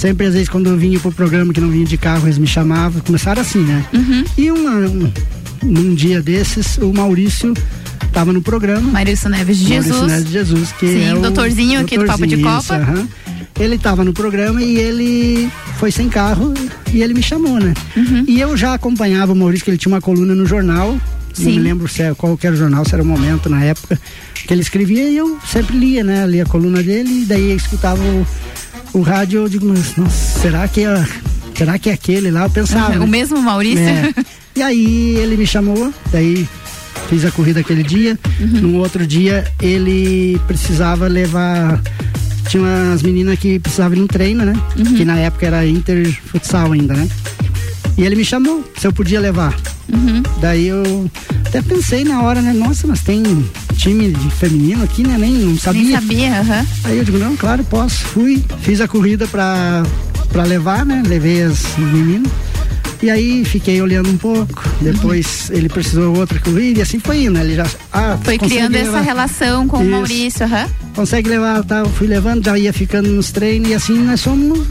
sempre 0.01 0.25
às 0.25 0.33
vezes 0.33 0.49
quando 0.49 0.67
eu 0.67 0.75
vinha 0.75 0.99
pro 0.99 1.11
programa 1.11 1.53
que 1.53 1.61
não 1.61 1.69
vinha 1.69 1.85
de 1.85 1.95
carro, 1.95 2.25
eles 2.25 2.39
me 2.39 2.47
chamavam, 2.47 2.99
começaram 3.01 3.39
assim, 3.39 3.59
né? 3.59 3.85
Uhum. 3.93 4.23
E 4.35 4.51
uma, 4.51 4.71
um, 4.71 5.13
num 5.61 5.93
dia 5.93 6.19
desses, 6.23 6.77
o 6.79 6.91
Maurício 6.91 7.53
estava 8.03 8.33
no 8.33 8.41
programa. 8.41 8.91
Maurício 8.91 9.29
Neves 9.29 9.59
de 9.59 9.69
Maurício 9.69 9.93
Jesus. 9.93 10.11
Neves 10.11 10.25
de 10.25 10.31
Jesus, 10.31 10.71
que 10.71 10.87
Sim, 10.87 11.03
é 11.03 11.13
o 11.13 11.21
doutorzinho 11.21 11.79
aqui 11.79 11.99
do 11.99 12.05
Papo 12.05 12.25
de 12.25 12.37
Copa. 12.37 12.77
Uhum. 12.77 13.07
Ele 13.59 13.75
estava 13.75 14.03
no 14.03 14.11
programa 14.11 14.59
e 14.63 14.75
ele 14.79 15.51
foi 15.77 15.91
sem 15.91 16.09
carro 16.09 16.51
e 16.91 17.03
ele 17.03 17.13
me 17.13 17.21
chamou, 17.21 17.59
né? 17.59 17.75
Uhum. 17.95 18.25
E 18.27 18.41
eu 18.41 18.57
já 18.57 18.73
acompanhava 18.73 19.33
o 19.33 19.35
Maurício, 19.35 19.63
que 19.63 19.69
ele 19.69 19.77
tinha 19.77 19.93
uma 19.93 20.01
coluna 20.01 20.33
no 20.33 20.47
jornal. 20.47 20.97
Sim. 21.31 21.45
Não 21.45 21.51
me 21.51 21.59
lembro 21.59 21.87
se 21.87 22.01
era, 22.01 22.15
qual 22.15 22.37
era 22.41 22.53
o 22.53 22.57
jornal, 22.57 22.83
se 22.85 22.95
era 22.95 23.03
o 23.03 23.05
momento 23.05 23.49
na 23.49 23.63
época 23.63 23.99
que 24.33 24.51
ele 24.51 24.61
escrevia 24.61 25.07
e 25.07 25.15
eu 25.15 25.37
sempre 25.47 25.77
lia, 25.77 26.03
né? 26.03 26.25
Lia 26.25 26.41
a 26.41 26.45
coluna 26.47 26.81
dele 26.81 27.21
e 27.21 27.25
daí 27.25 27.51
eu 27.51 27.55
escutava 27.55 28.01
o, 28.01 28.25
o 28.93 29.01
rádio, 29.01 29.41
eu 29.41 29.49
digo, 29.49 29.65
mas 29.67 29.95
nossa, 29.95 30.39
será 30.39 30.67
que 30.67 30.81
é, 30.85 31.05
será 31.55 31.79
que 31.79 31.89
é 31.89 31.93
aquele 31.93 32.31
lá? 32.31 32.43
Eu 32.43 32.49
pensava. 32.49 32.93
Uhum. 32.93 32.99
né? 32.99 33.05
O 33.05 33.07
mesmo 33.07 33.41
Maurício? 33.41 33.79
É. 33.79 34.13
E 34.55 34.61
aí 34.61 35.15
ele 35.17 35.37
me 35.37 35.47
chamou, 35.47 35.93
daí 36.11 36.47
fiz 37.09 37.23
a 37.25 37.31
corrida 37.31 37.59
aquele 37.61 37.83
dia. 37.83 38.17
Uhum. 38.39 38.47
No 38.61 38.77
outro 38.79 39.05
dia 39.05 39.45
ele 39.61 40.39
precisava 40.47 41.07
levar. 41.07 41.81
Tinha 42.49 42.63
umas 42.63 43.01
meninas 43.01 43.39
que 43.39 43.59
precisavam 43.59 43.97
ir 43.97 44.01
no 44.01 44.07
treino, 44.07 44.43
né? 44.43 44.53
Uhum. 44.77 44.95
Que 44.95 45.05
na 45.05 45.17
época 45.17 45.45
era 45.45 45.65
Inter 45.65 46.11
Futsal 46.25 46.71
ainda, 46.73 46.93
né? 46.93 47.07
E 48.01 48.03
ele 48.03 48.15
me 48.15 48.25
chamou 48.25 48.63
se 48.79 48.87
eu 48.87 48.91
podia 48.91 49.19
levar. 49.19 49.55
Uhum. 49.87 50.23
Daí 50.39 50.67
eu 50.69 51.07
até 51.45 51.61
pensei 51.61 52.03
na 52.03 52.23
hora, 52.23 52.41
né? 52.41 52.51
Nossa, 52.51 52.87
mas 52.87 53.01
tem 53.01 53.21
time 53.77 54.09
de 54.11 54.29
feminino 54.31 54.83
aqui, 54.83 55.03
né? 55.05 55.17
Nem 55.19 55.31
não 55.33 55.55
sabia. 55.55 55.83
Nem 55.83 55.91
sabia, 55.93 56.39
aham. 56.39 56.65
Aí 56.85 56.97
eu 56.97 57.03
digo, 57.03 57.19
não, 57.19 57.35
claro, 57.37 57.63
posso. 57.63 57.97
Fui, 58.05 58.43
fiz 58.61 58.81
a 58.81 58.87
corrida 58.87 59.27
pra, 59.27 59.83
pra 60.29 60.43
levar, 60.45 60.83
né? 60.83 61.03
Levei 61.05 61.43
as 61.43 61.61
meninas. 61.77 62.31
E 63.03 63.09
aí 63.11 63.45
fiquei 63.45 63.79
olhando 63.83 64.09
um 64.09 64.17
pouco. 64.17 64.63
Depois 64.81 65.49
Uhum. 65.49 65.57
ele 65.57 65.69
precisou 65.69 66.17
outra 66.17 66.39
corrida 66.39 66.79
e 66.79 66.81
assim 66.81 66.97
foi 66.97 67.25
indo. 67.25 67.33
né? 67.33 67.41
Ele 67.43 67.55
já 67.55 67.67
ah, 67.93 68.17
Foi 68.23 68.39
criando 68.39 68.75
essa 68.75 68.85
levar. 68.93 69.01
relação 69.01 69.67
com 69.67 69.77
o 69.77 69.81
Isso. 69.83 69.91
Maurício, 69.91 70.45
aham. 70.47 70.67
Consegue 70.95 71.29
levar, 71.29 71.63
tal. 71.65 71.85
Fui 71.87 72.07
levando, 72.07 72.43
já 72.45 72.57
ia 72.57 72.73
ficando 72.73 73.09
nos 73.09 73.31
treinos 73.31 73.69
e 73.69 73.73
assim 73.75 73.93
nós 73.99 74.23
fomos 74.23 74.65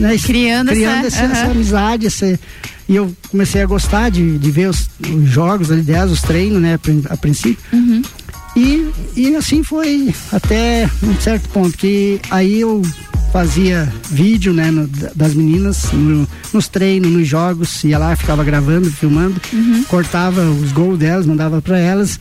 né, 0.00 0.16
Criando 0.18 0.68
criando 0.70 1.06
essa- 1.06 1.22
essa, 1.22 1.32
essa 1.32 1.50
amizade, 1.50 2.06
esse, 2.06 2.38
e 2.88 2.96
eu 2.96 3.12
comecei 3.30 3.62
a 3.62 3.66
gostar 3.66 4.10
de, 4.10 4.38
de 4.38 4.50
ver 4.50 4.68
os, 4.70 4.88
os 5.12 5.28
jogos, 5.28 5.70
ali, 5.70 5.80
aliás, 5.82 6.10
os 6.10 6.22
treinos, 6.22 6.60
né, 6.60 6.74
a 6.74 6.78
prin- 6.78 7.04
a 7.08 7.16
princípio. 7.16 7.58
Uhum. 7.72 8.02
E, 8.56 8.90
e 9.16 9.36
assim 9.36 9.62
foi 9.62 10.12
até 10.32 10.88
um 11.02 11.14
certo 11.20 11.48
ponto, 11.50 11.76
que 11.78 12.20
aí 12.30 12.60
eu 12.60 12.82
fazia 13.32 13.88
vídeo, 14.10 14.52
né, 14.52 14.72
no- 14.72 14.88
das 15.14 15.34
meninas 15.34 15.84
no- 15.92 16.26
nos 16.52 16.66
treinos, 16.66 17.12
nos 17.12 17.28
jogos, 17.28 17.84
ia 17.84 17.96
lá, 17.96 18.16
ficava 18.16 18.42
gravando, 18.42 18.90
filmando, 18.90 19.40
Uhum. 19.52 19.84
cortava 19.84 20.42
os 20.50 20.72
gols 20.72 20.98
delas, 20.98 21.26
mandava 21.26 21.62
para 21.62 21.78
elas. 21.78 22.18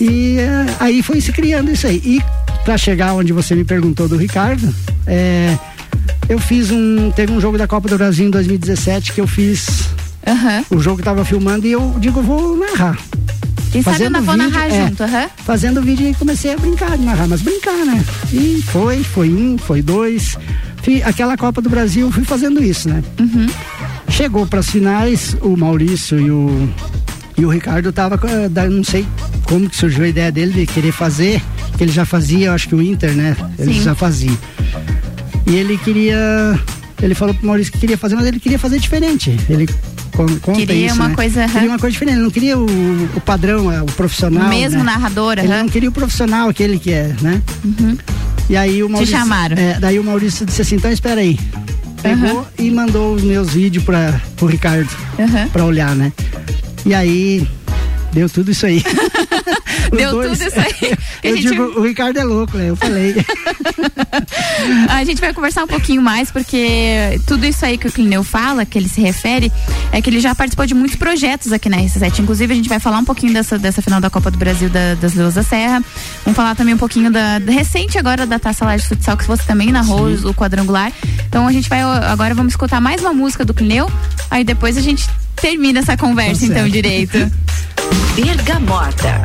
E 0.00 0.38
eh, 0.38 0.66
aí 0.80 1.02
foi 1.04 1.20
se 1.20 1.30
criando 1.32 1.70
isso 1.70 1.86
aí. 1.86 2.02
E 2.04 2.20
para 2.64 2.76
chegar 2.76 3.12
onde 3.14 3.32
você 3.32 3.54
me 3.54 3.64
perguntou 3.64 4.08
do 4.08 4.16
Ricardo, 4.16 4.74
é, 5.06 5.56
eu 6.28 6.38
fiz 6.38 6.70
um. 6.70 7.10
Teve 7.10 7.32
um 7.32 7.40
jogo 7.40 7.56
da 7.58 7.66
Copa 7.66 7.88
do 7.88 7.96
Brasil 7.96 8.26
em 8.26 8.30
2017 8.30 9.12
que 9.12 9.20
eu 9.20 9.26
fiz. 9.26 9.66
Aham. 10.26 10.64
O 10.70 10.78
jogo 10.78 10.98
que 10.98 11.02
tava 11.02 11.24
filmando 11.24 11.66
e 11.66 11.72
eu 11.72 11.94
digo, 11.98 12.22
vou 12.22 12.56
narrar. 12.56 12.98
Quem 13.70 13.82
sabe 13.82 13.96
eu 13.96 14.10
Fazendo 14.10 14.12
não 14.14 14.22
vou 14.22 14.34
vídeo, 14.34 14.50
narrar 14.50 14.66
é. 14.70 14.86
junto, 14.88 15.02
aham. 15.02 15.26
Fazendo 15.44 15.82
vídeo 15.82 16.08
e 16.08 16.14
comecei 16.14 16.52
a 16.54 16.56
brincar 16.56 16.96
de 16.96 17.04
narrar, 17.04 17.26
mas 17.28 17.42
brincar, 17.42 17.84
né? 17.84 18.04
E 18.32 18.62
foi, 18.68 19.02
foi 19.02 19.28
um, 19.30 19.58
foi 19.58 19.82
dois. 19.82 20.36
Fi- 20.82 21.02
aquela 21.02 21.36
Copa 21.36 21.60
do 21.60 21.68
Brasil, 21.68 22.10
fui 22.12 22.24
fazendo 22.24 22.62
isso, 22.62 22.88
né? 22.88 23.02
Uhum. 23.18 23.46
Chegou 24.08 24.46
para 24.46 24.60
as 24.60 24.70
finais, 24.70 25.36
o 25.42 25.56
Maurício 25.56 26.20
e 26.20 26.30
o, 26.30 26.68
e 27.36 27.44
o 27.44 27.48
Ricardo 27.48 27.92
tava, 27.92 28.16
da- 28.48 28.68
não 28.70 28.84
sei 28.84 29.04
como 29.44 29.68
que 29.68 29.76
surgiu 29.76 30.04
a 30.04 30.08
ideia 30.08 30.30
dele 30.30 30.52
de 30.52 30.66
querer 30.66 30.92
fazer, 30.92 31.42
que 31.76 31.82
ele 31.82 31.92
já 31.92 32.04
fazia, 32.04 32.46
eu 32.46 32.52
acho 32.52 32.68
que 32.68 32.74
o 32.76 32.80
Inter, 32.82 33.12
né? 33.12 33.36
Ele 33.58 33.72
já 33.74 33.94
fazia. 33.94 34.30
E 35.46 35.54
ele 35.54 35.76
queria, 35.78 36.58
ele 37.02 37.14
falou 37.14 37.34
pro 37.34 37.46
Maurício 37.46 37.72
que 37.72 37.78
queria 37.78 37.98
fazer, 37.98 38.14
mas 38.16 38.26
ele 38.26 38.40
queria 38.40 38.58
fazer 38.58 38.78
diferente. 38.78 39.36
Ele 39.48 39.66
con- 40.12 40.26
conta 40.40 40.58
Queria 40.58 40.86
isso, 40.86 40.94
uma 40.96 41.08
né? 41.08 41.14
coisa. 41.14 41.46
Queria 41.48 41.68
uma 41.68 41.78
coisa 41.78 41.92
diferente, 41.92 42.14
ele 42.16 42.22
não 42.24 42.30
queria 42.30 42.58
o, 42.58 42.64
o 43.16 43.20
padrão, 43.20 43.70
é, 43.70 43.82
o 43.82 43.86
profissional. 43.86 44.46
O 44.46 44.48
mesmo 44.48 44.78
né? 44.78 44.84
narrador, 44.84 45.38
Ele 45.38 45.48
não 45.48 45.68
queria 45.68 45.88
o 45.88 45.92
profissional, 45.92 46.48
aquele 46.48 46.78
que 46.78 46.90
é, 46.92 47.14
né? 47.20 47.42
E 48.48 48.56
aí 48.56 48.82
o 48.82 48.88
Maurício. 48.88 49.16
chamaram. 49.16 49.56
É, 49.56 49.78
daí 49.80 49.98
o 49.98 50.04
Maurício 50.04 50.44
disse 50.46 50.62
assim: 50.62 50.76
então 50.76 50.90
espera 50.90 51.20
aí. 51.20 51.38
Pegou 52.02 52.46
e 52.58 52.70
mandou 52.70 53.14
os 53.14 53.22
meus 53.22 53.50
vídeos 53.54 53.82
para 53.84 54.20
pro 54.36 54.46
Ricardo 54.46 54.90
Aham. 55.18 55.48
para 55.48 55.64
olhar, 55.64 55.94
né? 55.96 56.12
E 56.84 56.94
aí 56.94 57.46
deu 58.12 58.28
tudo 58.28 58.50
isso 58.50 58.66
aí. 58.66 58.82
Deu 59.96 60.10
tudo 60.10 60.32
isso 60.32 60.58
aí. 60.60 60.94
Eu 61.22 61.36
gente- 61.36 61.48
digo, 61.48 61.62
o 61.80 61.82
Ricardo 61.82 62.18
é 62.18 62.24
louco, 62.24 62.56
né? 62.56 62.70
Eu 62.70 62.76
falei. 62.76 63.14
A 64.88 65.04
gente 65.04 65.20
vai 65.20 65.32
conversar 65.32 65.64
um 65.64 65.66
pouquinho 65.66 66.00
mais, 66.02 66.30
porque 66.30 67.20
tudo 67.26 67.44
isso 67.46 67.64
aí 67.64 67.76
que 67.78 67.86
o 67.88 67.92
Clineu 67.92 68.22
fala, 68.22 68.64
que 68.64 68.78
ele 68.78 68.88
se 68.88 69.00
refere, 69.00 69.52
é 69.92 70.00
que 70.00 70.08
ele 70.10 70.20
já 70.20 70.34
participou 70.34 70.66
de 70.66 70.74
muitos 70.74 70.96
projetos 70.96 71.52
aqui 71.52 71.68
na 71.68 71.78
RC7. 71.78 72.20
Inclusive, 72.20 72.52
a 72.52 72.56
gente 72.56 72.68
vai 72.68 72.78
falar 72.78 72.98
um 72.98 73.04
pouquinho 73.04 73.32
dessa, 73.32 73.58
dessa 73.58 73.82
final 73.82 74.00
da 74.00 74.10
Copa 74.10 74.30
do 74.30 74.38
Brasil 74.38 74.68
da- 74.68 74.94
das 74.94 75.14
Leões 75.14 75.34
da 75.34 75.42
Serra. 75.42 75.82
Vamos 76.24 76.36
falar 76.36 76.54
também 76.54 76.74
um 76.74 76.78
pouquinho 76.78 77.10
da, 77.10 77.38
da 77.38 77.52
recente 77.52 77.98
agora 77.98 78.26
da 78.26 78.38
Taça 78.38 78.64
Laje 78.64 78.86
Futsal, 78.86 79.16
que 79.16 79.26
você 79.26 79.42
também 79.44 79.70
narrou 79.72 80.08
o 80.08 80.34
quadrangular. 80.34 80.92
Então 81.28 81.46
a 81.46 81.52
gente 81.52 81.68
vai 81.68 81.82
agora 81.82 82.34
vamos 82.34 82.52
escutar 82.52 82.80
mais 82.80 83.00
uma 83.00 83.12
música 83.12 83.44
do 83.44 83.52
Clineu, 83.54 83.90
aí 84.30 84.44
depois 84.44 84.76
a 84.76 84.80
gente 84.80 85.06
termina 85.36 85.80
essa 85.80 85.96
conversa, 85.96 86.40
Tá 86.40 86.46
então, 86.46 86.56
certo. 86.62 86.72
direito. 86.72 87.32
Bergamota. 88.14 89.20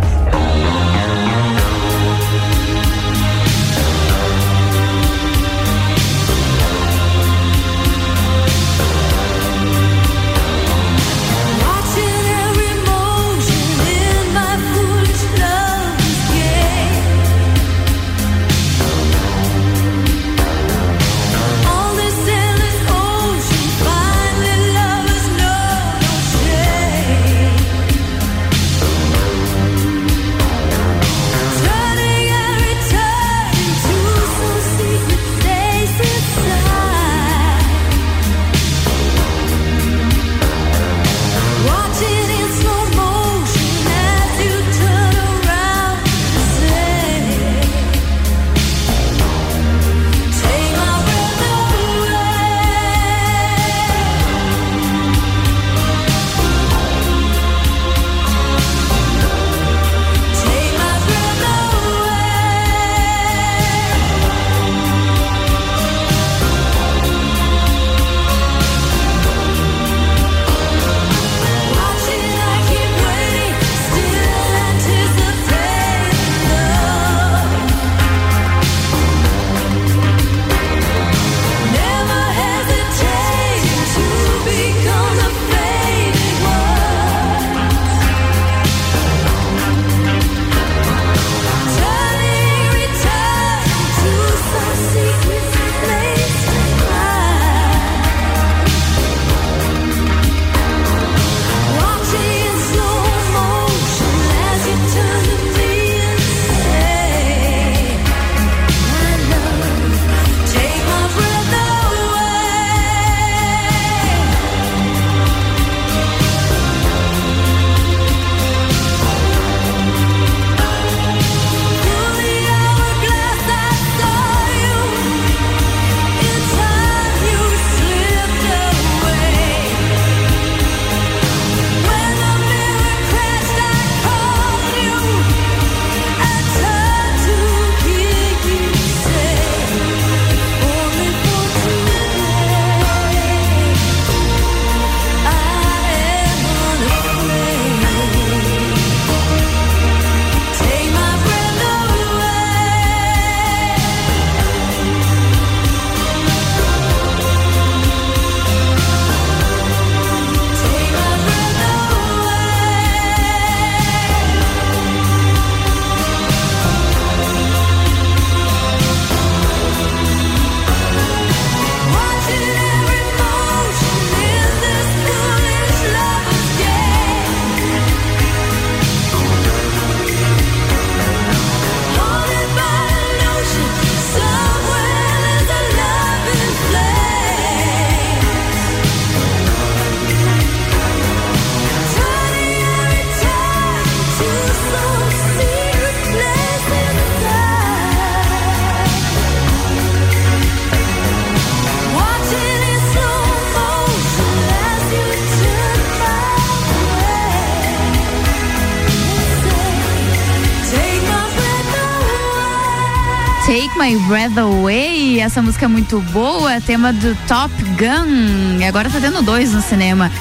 My 213.79 213.95
Breath 214.09 214.37
Away. 214.37 215.21
Essa 215.21 215.41
música 215.41 215.63
é 215.63 215.67
muito 215.69 216.01
boa, 216.11 216.59
tema 216.59 216.91
do 216.91 217.15
Top 217.29 217.53
Gun. 217.77 218.61
Agora 218.67 218.89
tá 218.89 218.99
tendo 218.99 219.21
dois 219.21 219.53
no 219.53 219.61
cinema. 219.61 220.11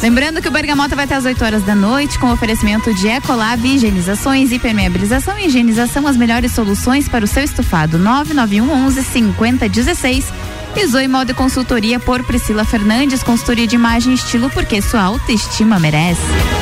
Lembrando 0.00 0.40
que 0.40 0.48
o 0.48 0.50
Bergamota 0.50 0.96
vai 0.96 1.04
até 1.04 1.14
às 1.14 1.26
8 1.26 1.44
horas 1.44 1.62
da 1.62 1.74
noite 1.74 2.18
com 2.18 2.32
oferecimento 2.32 2.92
de 2.94 3.08
Ecolab, 3.08 3.62
higienizações, 3.62 4.50
impermeabilização 4.50 5.38
e 5.38 5.46
higienização, 5.46 6.06
as 6.06 6.16
melhores 6.16 6.52
soluções 6.52 7.06
para 7.06 7.22
o 7.22 7.28
seu 7.28 7.44
estofado. 7.44 7.98
991 7.98 8.86
11 8.86 9.02
5016 9.02 10.32
e 10.74 10.86
Zoe 10.86 11.06
Moda 11.06 11.34
Consultoria 11.34 12.00
por 12.00 12.24
Priscila 12.24 12.64
Fernandes, 12.64 13.22
consultoria 13.22 13.66
de 13.66 13.74
imagem 13.74 14.12
e 14.12 14.14
estilo, 14.14 14.48
porque 14.48 14.80
sua 14.80 15.02
autoestima 15.02 15.78
merece. 15.78 16.61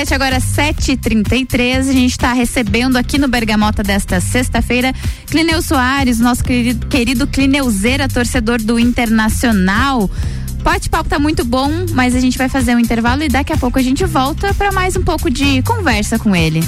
RC7 0.00 0.12
agora 0.12 0.38
7h33. 0.38 1.78
A 1.78 1.92
gente 1.92 2.10
está 2.10 2.32
recebendo 2.32 2.96
aqui 2.96 3.18
no 3.18 3.28
Bergamota 3.28 3.82
desta 3.82 4.20
sexta-feira 4.20 4.94
Clineu 5.26 5.60
Soares, 5.60 6.18
nosso 6.18 6.42
querido, 6.42 6.86
querido 6.86 7.26
Clineuzeira, 7.26 8.08
torcedor 8.08 8.62
do 8.62 8.78
Internacional. 8.78 10.04
O 10.04 10.62
bate-papo 10.62 11.08
tá 11.08 11.18
muito 11.18 11.44
bom, 11.44 11.70
mas 11.92 12.14
a 12.14 12.20
gente 12.20 12.38
vai 12.38 12.48
fazer 12.48 12.74
um 12.74 12.78
intervalo 12.78 13.22
e 13.22 13.28
daqui 13.28 13.52
a 13.52 13.56
pouco 13.56 13.78
a 13.78 13.82
gente 13.82 14.04
volta 14.04 14.54
para 14.54 14.72
mais 14.72 14.96
um 14.96 15.02
pouco 15.02 15.30
de 15.30 15.62
conversa 15.62 16.18
com 16.18 16.34
ele. 16.34 16.60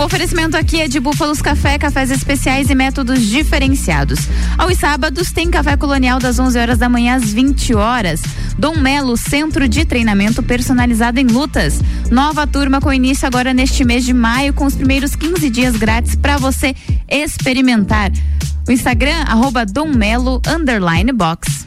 O 0.00 0.04
oferecimento 0.04 0.56
aqui 0.56 0.80
é 0.80 0.88
de 0.88 0.98
Búfalos 0.98 1.42
Café, 1.42 1.76
cafés 1.76 2.10
especiais 2.10 2.70
e 2.70 2.74
métodos 2.74 3.20
diferenciados. 3.20 4.20
Aos 4.56 4.78
sábados 4.78 5.30
tem 5.30 5.50
café 5.50 5.76
colonial 5.76 6.18
das 6.18 6.38
11 6.38 6.58
horas 6.58 6.78
da 6.78 6.88
manhã 6.88 7.16
às 7.16 7.30
20 7.30 7.74
horas. 7.74 8.22
Dom 8.56 8.78
Melo, 8.78 9.14
centro 9.18 9.68
de 9.68 9.84
treinamento 9.84 10.42
personalizado 10.42 11.20
em 11.20 11.26
lutas. 11.26 11.82
Nova 12.10 12.46
turma 12.46 12.80
com 12.80 12.90
início 12.90 13.26
agora 13.26 13.52
neste 13.52 13.84
mês 13.84 14.02
de 14.02 14.14
maio, 14.14 14.54
com 14.54 14.64
os 14.64 14.74
primeiros 14.74 15.14
15 15.14 15.50
dias 15.50 15.76
grátis 15.76 16.16
para 16.16 16.38
você 16.38 16.74
experimentar. 17.06 18.10
O 18.66 18.72
Instagram, 18.72 19.24
arroba 19.26 19.66
Dom 19.66 19.94
Melo, 19.94 20.40
underline 20.48 21.12
box. 21.12 21.66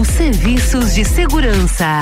Serviços 0.03 0.95
de 0.95 1.05
Segurança. 1.05 2.01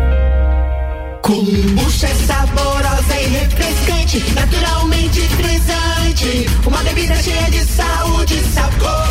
Kombucha 1.21 2.07
é 2.07 2.15
saborosa 2.15 3.21
e 3.21 3.27
refrescante, 3.27 4.23
naturalmente 4.33 5.21
frisante. 5.21 6.47
Uma 6.65 6.83
bebida 6.83 7.15
cheia 7.21 7.49
de 7.51 7.63
saúde 7.63 8.33
e 8.37 8.43
sabor. 8.53 9.07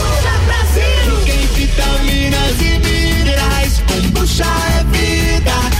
Brasil. 0.46 1.24
Tem 1.24 1.46
vitaminas 1.54 2.60
e 2.60 2.78
minerais. 2.80 3.82
Kombucha 3.86 4.44
é 4.44 4.84
vida. 4.84 5.79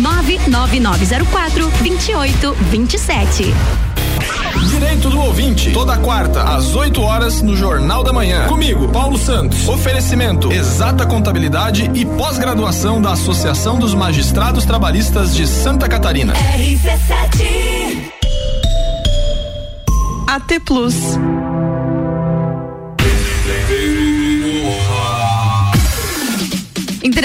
99904 0.01 1.71
2827. 1.79 3.53
Direito 4.69 5.09
do 5.09 5.19
ouvinte, 5.19 5.71
toda 5.71 5.97
quarta 5.97 6.43
às 6.43 6.75
8 6.75 7.01
horas 7.01 7.41
no 7.41 7.55
Jornal 7.55 8.03
da 8.03 8.11
Manhã. 8.11 8.47
Comigo, 8.47 8.87
Paulo 8.89 9.17
Santos. 9.17 9.67
Oferecimento: 9.67 10.51
Exata 10.51 11.05
Contabilidade 11.05 11.89
e 11.93 12.05
pós-graduação 12.05 13.01
da 13.01 13.11
Associação 13.11 13.77
dos 13.77 13.93
Magistrados 13.93 14.65
Trabalhistas 14.65 15.35
de 15.35 15.45
Santa 15.47 15.87
Catarina. 15.87 16.33
RC7 16.33 18.11
AT 20.27 20.59
Plus. 20.65 20.95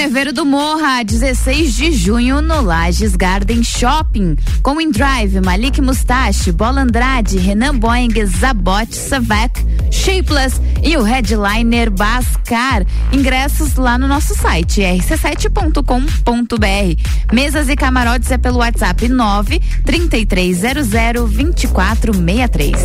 Entreveiro 0.06 0.32
do 0.32 0.46
Morra, 0.46 1.02
16 1.02 1.74
de 1.74 1.90
junho 1.90 2.40
no 2.40 2.60
Lages 2.60 3.16
Garden 3.16 3.64
Shopping. 3.64 4.36
Com 4.62 4.76
Drive, 4.88 5.40
Malik 5.40 5.80
Mustache, 5.80 6.52
Bola 6.52 6.82
Andrade, 6.82 7.38
Renan 7.38 7.76
Boeing, 7.76 8.24
Zabot, 8.24 8.94
Savek, 8.94 9.66
Shapeless 9.90 10.60
e 10.80 10.96
o 10.96 11.02
headliner 11.02 11.90
Bascar. 11.90 12.86
Ingressos 13.12 13.74
lá 13.74 13.98
no 13.98 14.06
nosso 14.06 14.32
site 14.36 14.80
rc7.com.br. 14.80 17.34
Mesas 17.34 17.68
e 17.68 17.74
camarotes 17.74 18.30
é 18.30 18.38
pelo 18.38 18.58
WhatsApp 18.58 19.08
9 19.08 19.60
3300 19.84 20.88
2463. 20.88 22.76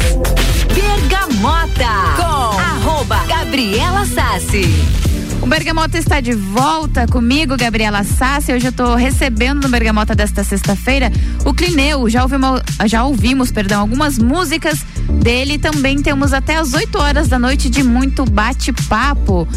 Bergamota 0.73 2.15
com 2.15 2.59
arroba 2.59 3.23
Gabriela 3.27 4.07
Sassi. 4.07 5.10
O 5.41 5.47
Bergamota 5.47 5.97
está 5.97 6.21
de 6.21 6.33
volta 6.33 7.07
comigo, 7.07 7.57
Gabriela 7.57 8.03
Sassi. 8.03 8.53
Hoje 8.53 8.67
eu 8.67 8.69
estou 8.69 8.93
recebendo 8.93 9.63
no 9.63 9.69
Bergamota 9.69 10.13
desta 10.13 10.43
sexta-feira 10.43 11.11
o 11.43 11.51
Clineu. 11.51 12.07
Já 12.07 12.21
ouvimos, 12.21 12.61
já 12.85 13.03
ouvimos, 13.03 13.51
perdão, 13.51 13.81
algumas 13.81 14.19
músicas 14.19 14.85
dele. 15.11 15.57
Também 15.57 16.01
temos 16.01 16.33
até 16.33 16.55
as 16.55 16.73
8 16.73 16.97
horas 16.97 17.27
da 17.27 17.37
noite 17.37 17.69
de 17.69 17.83
muito 17.83 18.25
bate-papo. 18.25 19.47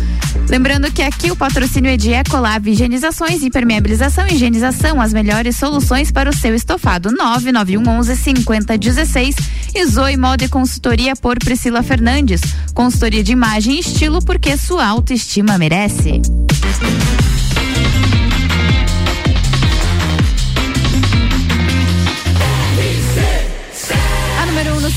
Lembrando 0.49 0.90
que 0.93 1.03
aqui 1.03 1.31
o 1.31 1.37
patrocínio 1.37 1.90
é 1.90 1.97
de 1.97 2.11
Ecolab 2.12 2.71
Higienizações, 2.71 3.43
Impermeabilização 3.43 4.27
e 4.27 4.35
Higienização, 4.35 5.01
as 5.01 5.12
melhores 5.12 5.57
soluções 5.57 6.11
para 6.11 6.29
o 6.29 6.35
seu 6.35 6.55
estofado. 6.55 7.11
99111 7.12 8.17
5016 8.17 9.37
e 9.75 9.87
Zoe 9.87 10.17
Moda 10.17 10.45
e 10.45 10.49
Consultoria 10.49 11.17
por 11.17 11.38
Priscila 11.38 11.83
Fernandes. 11.83 12.40
Consultoria 12.75 13.23
de 13.23 13.33
imagem 13.33 13.77
e 13.77 13.81
estilo 13.81 14.23
porque 14.25 14.57
sua 14.57 14.87
autoestima 14.87 15.57
merece. 15.57 16.21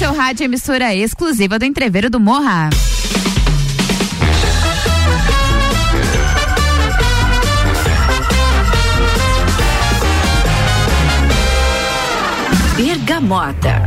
Seu 0.08 0.14
rádio, 0.14 0.46
emissora 0.46 0.96
exclusiva 0.96 1.60
do 1.60 1.66
Entreveiro 1.66 2.10
do 2.10 2.18
Morra. 2.18 2.70
Bergamota. 12.78 13.82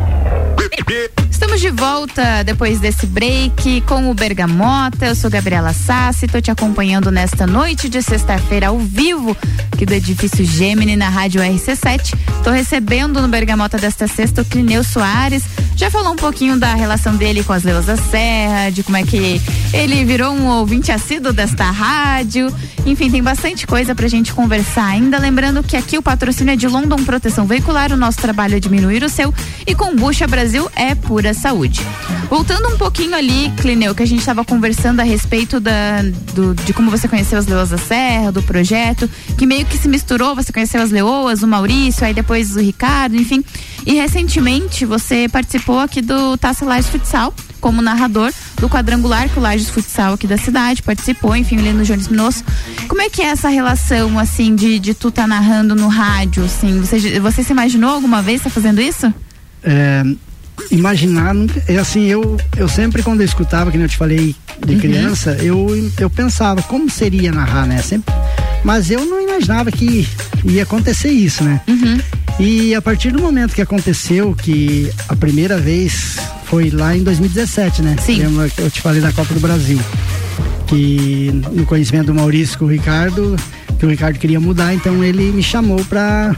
Estamos 1.40 1.62
de 1.62 1.70
volta 1.70 2.42
depois 2.44 2.80
desse 2.80 3.06
break 3.06 3.80
com 3.86 4.10
o 4.10 4.14
Bergamota. 4.14 5.06
Eu 5.06 5.14
sou 5.14 5.30
Gabriela 5.30 5.72
Sassi, 5.72 6.26
tô 6.26 6.38
te 6.38 6.50
acompanhando 6.50 7.10
nesta 7.10 7.46
noite 7.46 7.88
de 7.88 8.02
sexta-feira 8.02 8.68
ao 8.68 8.78
vivo 8.78 9.34
aqui 9.72 9.86
do 9.86 9.94
edifício 9.94 10.44
Gemini 10.44 10.96
na 10.96 11.08
Rádio 11.08 11.40
RC7. 11.40 12.14
Tô 12.44 12.50
recebendo 12.50 13.22
no 13.22 13.28
Bergamota 13.28 13.78
desta 13.78 14.06
sexta 14.06 14.42
o 14.42 14.44
Clineu 14.44 14.84
Soares. 14.84 15.42
Já 15.74 15.90
falou 15.90 16.12
um 16.12 16.16
pouquinho 16.16 16.58
da 16.58 16.74
relação 16.74 17.16
dele 17.16 17.42
com 17.42 17.54
as 17.54 17.62
Leoas 17.62 17.86
da 17.86 17.96
Serra, 17.96 18.68
de 18.68 18.82
como 18.82 18.98
é 18.98 19.02
que 19.02 19.40
ele 19.72 20.04
virou 20.04 20.34
um 20.34 20.46
ouvinte 20.48 20.92
assíduo 20.92 21.32
desta 21.32 21.64
rádio. 21.70 22.54
Enfim, 22.84 23.10
tem 23.10 23.22
bastante 23.22 23.66
coisa 23.66 23.94
pra 23.94 24.06
gente 24.08 24.34
conversar 24.34 24.84
ainda. 24.84 25.18
Lembrando 25.18 25.62
que 25.62 25.74
aqui 25.74 25.96
o 25.96 26.02
patrocínio 26.02 26.52
é 26.52 26.56
de 26.56 26.68
London 26.68 27.02
Proteção 27.02 27.46
Veicular, 27.46 27.92
o 27.92 27.96
nosso 27.96 28.18
trabalho 28.18 28.56
é 28.56 28.60
diminuir 28.60 29.02
o 29.02 29.08
seu. 29.08 29.32
E 29.66 29.74
Combucha 29.74 30.26
Brasil 30.26 30.70
é 30.76 30.94
pura 30.94 31.29
saúde. 31.34 31.80
Voltando 32.28 32.68
um 32.68 32.76
pouquinho 32.76 33.14
ali, 33.14 33.50
Clineu, 33.56 33.94
que 33.94 34.02
a 34.02 34.06
gente 34.06 34.20
estava 34.20 34.44
conversando 34.44 35.00
a 35.00 35.02
respeito 35.02 35.58
da, 35.58 36.02
do, 36.34 36.54
de 36.54 36.72
como 36.72 36.90
você 36.90 37.08
conheceu 37.08 37.38
as 37.38 37.46
Leoas 37.46 37.70
da 37.70 37.78
Serra, 37.78 38.30
do 38.30 38.42
projeto, 38.42 39.08
que 39.36 39.46
meio 39.46 39.66
que 39.66 39.76
se 39.76 39.88
misturou, 39.88 40.34
você 40.34 40.52
conheceu 40.52 40.80
as 40.80 40.90
Leoas, 40.90 41.42
o 41.42 41.48
Maurício, 41.48 42.06
aí 42.06 42.14
depois 42.14 42.54
o 42.56 42.60
Ricardo, 42.60 43.16
enfim. 43.16 43.44
E 43.86 43.94
recentemente 43.94 44.84
você 44.84 45.28
participou 45.28 45.80
aqui 45.80 46.00
do 46.00 46.36
Taça 46.36 46.64
Lages 46.64 46.88
Futsal 46.90 47.34
como 47.60 47.82
narrador 47.82 48.32
do 48.58 48.68
quadrangular 48.68 49.28
que 49.28 49.38
o 49.38 49.42
Lages 49.42 49.68
Futsal 49.68 50.14
aqui 50.14 50.26
da 50.26 50.36
cidade 50.36 50.82
participou, 50.82 51.36
enfim, 51.36 51.58
ali 51.58 51.72
no 51.72 51.84
Jones 51.84 52.08
Minosso. 52.08 52.44
Como 52.88 53.00
é 53.02 53.08
que 53.10 53.22
é 53.22 53.26
essa 53.26 53.48
relação, 53.48 54.18
assim, 54.18 54.54
de, 54.54 54.78
de 54.78 54.94
tu 54.94 55.10
tá 55.10 55.26
narrando 55.26 55.74
no 55.74 55.88
rádio, 55.88 56.44
assim? 56.44 56.80
Você, 56.80 57.20
você 57.20 57.42
se 57.42 57.52
imaginou 57.52 57.90
alguma 57.90 58.22
vez 58.22 58.42
tá 58.42 58.50
fazendo 58.50 58.80
isso? 58.80 59.12
É, 59.62 60.02
imaginar 60.70 61.34
é 61.68 61.76
assim 61.78 62.06
eu 62.06 62.36
eu 62.56 62.68
sempre 62.68 63.02
quando 63.02 63.20
eu 63.20 63.24
escutava 63.26 63.70
que 63.70 63.76
nem 63.76 63.84
eu 63.84 63.90
te 63.90 63.96
falei 63.96 64.34
de 64.66 64.74
Uhum. 64.74 64.80
criança 64.80 65.36
eu 65.40 65.90
eu 65.98 66.10
pensava 66.10 66.62
como 66.62 66.88
seria 66.90 67.32
narrar 67.32 67.66
né 67.66 67.80
sempre 67.82 68.12
mas 68.64 68.90
eu 68.90 69.04
não 69.06 69.20
imaginava 69.20 69.70
que 69.72 70.06
ia 70.44 70.62
acontecer 70.62 71.10
isso 71.10 71.42
né 71.44 71.60
Uhum. 71.68 71.98
e 72.38 72.74
a 72.74 72.82
partir 72.82 73.10
do 73.10 73.20
momento 73.20 73.54
que 73.54 73.62
aconteceu 73.62 74.34
que 74.34 74.90
a 75.08 75.16
primeira 75.16 75.56
vez 75.58 76.16
foi 76.44 76.70
lá 76.70 76.96
em 76.96 77.02
2017 77.02 77.82
né 77.82 77.96
Sim. 78.04 78.18
lembra 78.18 78.48
que 78.50 78.60
eu 78.60 78.70
te 78.70 78.80
falei 78.82 79.00
da 79.00 79.12
Copa 79.12 79.32
do 79.34 79.40
Brasil 79.40 79.78
que 80.66 81.30
no 81.52 81.64
conhecimento 81.66 82.06
do 82.06 82.14
Maurício 82.14 82.58
com 82.58 82.64
o 82.66 82.68
Ricardo 82.68 83.36
que 83.78 83.86
o 83.86 83.88
Ricardo 83.88 84.18
queria 84.18 84.38
mudar 84.40 84.74
então 84.74 85.02
ele 85.02 85.32
me 85.32 85.42
chamou 85.42 85.82
pra 85.86 86.34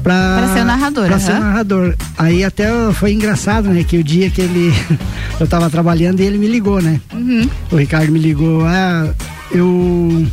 pra, 0.00 0.36
Pra 0.38 0.54
ser 0.54 0.60
o 0.60 0.64
narrador, 0.64 1.06
pra 1.06 1.18
ser 1.18 1.32
o 1.32 1.34
aham. 1.34 1.40
narrador. 1.44 1.94
Aí 2.18 2.44
até 2.44 2.68
foi 2.92 3.12
engraçado, 3.12 3.68
né? 3.68 3.84
Que 3.84 3.96
o 3.98 4.04
dia 4.04 4.30
que 4.30 4.40
ele. 4.40 4.72
eu 5.40 5.46
tava 5.46 5.68
trabalhando 5.70 6.20
e 6.20 6.24
ele 6.24 6.38
me 6.38 6.46
ligou, 6.46 6.80
né? 6.80 7.00
Uhum. 7.12 7.48
O 7.70 7.76
Ricardo 7.76 8.10
me 8.12 8.18
ligou, 8.18 8.64
ah, 8.66 9.12
eu. 9.50 10.26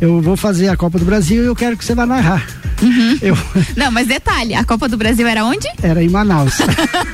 Eu 0.00 0.20
vou 0.20 0.36
fazer 0.36 0.68
a 0.68 0.76
Copa 0.76 0.98
do 0.98 1.04
Brasil 1.04 1.42
e 1.42 1.46
eu 1.46 1.54
quero 1.56 1.76
que 1.76 1.84
você 1.84 1.94
vá 1.94 2.06
narrar. 2.06 2.46
Eu, 3.20 3.36
Não, 3.76 3.90
mas 3.90 4.06
detalhe, 4.06 4.54
a 4.54 4.64
Copa 4.64 4.88
do 4.88 4.96
Brasil 4.96 5.26
era 5.26 5.44
onde? 5.44 5.68
era 5.82 6.02
em 6.02 6.08
Manaus. 6.08 6.58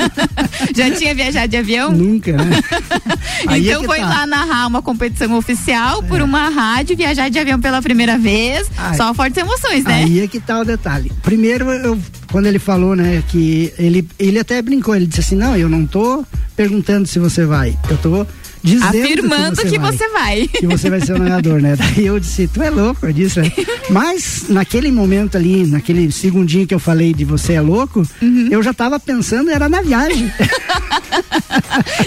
Já 0.74 0.90
tinha 0.90 1.14
viajado 1.14 1.48
de 1.48 1.56
avião? 1.56 1.92
Nunca, 1.92 2.32
né? 2.32 2.60
É 3.48 3.58
então 3.58 3.80
que 3.82 3.86
foi 3.86 3.98
tá. 3.98 4.08
lá 4.08 4.26
narrar 4.26 4.66
uma 4.66 4.80
competição 4.80 5.36
oficial 5.36 6.02
por 6.02 6.22
uma 6.22 6.48
rádio, 6.48 6.96
viajar 6.96 7.28
de 7.28 7.38
avião 7.38 7.60
pela 7.60 7.82
primeira 7.82 8.16
vez. 8.18 8.66
Só 8.96 9.12
fortes 9.12 9.36
emoções, 9.36 9.84
né? 9.84 10.04
Aí 10.04 10.20
é 10.20 10.26
que 10.26 10.40
tá 10.40 10.58
o 10.60 10.64
detalhe. 10.64 11.12
Primeiro, 11.22 11.70
eu, 11.70 11.98
quando 12.32 12.46
ele 12.46 12.58
falou, 12.58 12.96
né, 12.96 13.22
que 13.28 13.72
ele, 13.78 14.08
ele 14.18 14.38
até 14.38 14.60
brincou, 14.62 14.96
ele 14.96 15.06
disse 15.06 15.20
assim, 15.20 15.36
não, 15.36 15.54
eu 15.54 15.68
não 15.68 15.86
tô 15.86 16.24
perguntando 16.56 17.06
se 17.06 17.18
você 17.18 17.44
vai, 17.44 17.76
eu 17.90 17.98
tô 17.98 18.26
dizendo 18.66 18.86
Afirmando 19.04 19.56
que 19.56 19.62
você 19.62 19.70
que 19.70 19.78
vai. 19.78 19.92
você 19.92 20.08
vai. 20.08 20.48
que 20.60 20.66
você 20.66 20.90
vai 20.90 21.00
ser 21.00 21.12
o 21.14 21.18
narrador, 21.18 21.60
né? 21.60 21.76
Daí 21.76 22.04
eu 22.06 22.18
disse, 22.18 22.48
tu 22.48 22.62
é 22.62 22.68
louco, 22.70 23.06
eu 23.06 23.12
disse, 23.12 23.40
né? 23.40 23.50
Mas 23.90 24.46
naquele 24.48 24.90
momento 24.90 25.36
ali, 25.36 25.64
naquele 25.66 26.10
segundinho 26.10 26.66
que 26.66 26.74
eu 26.74 26.78
falei 26.80 27.14
de 27.14 27.24
você 27.24 27.54
é 27.54 27.60
louco, 27.60 28.02
Uhum. 28.20 28.48
eu 28.50 28.62
já 28.62 28.72
tava 28.74 28.98
pensando, 28.98 29.50
era 29.50 29.68
na 29.68 29.80
viagem. 29.82 30.30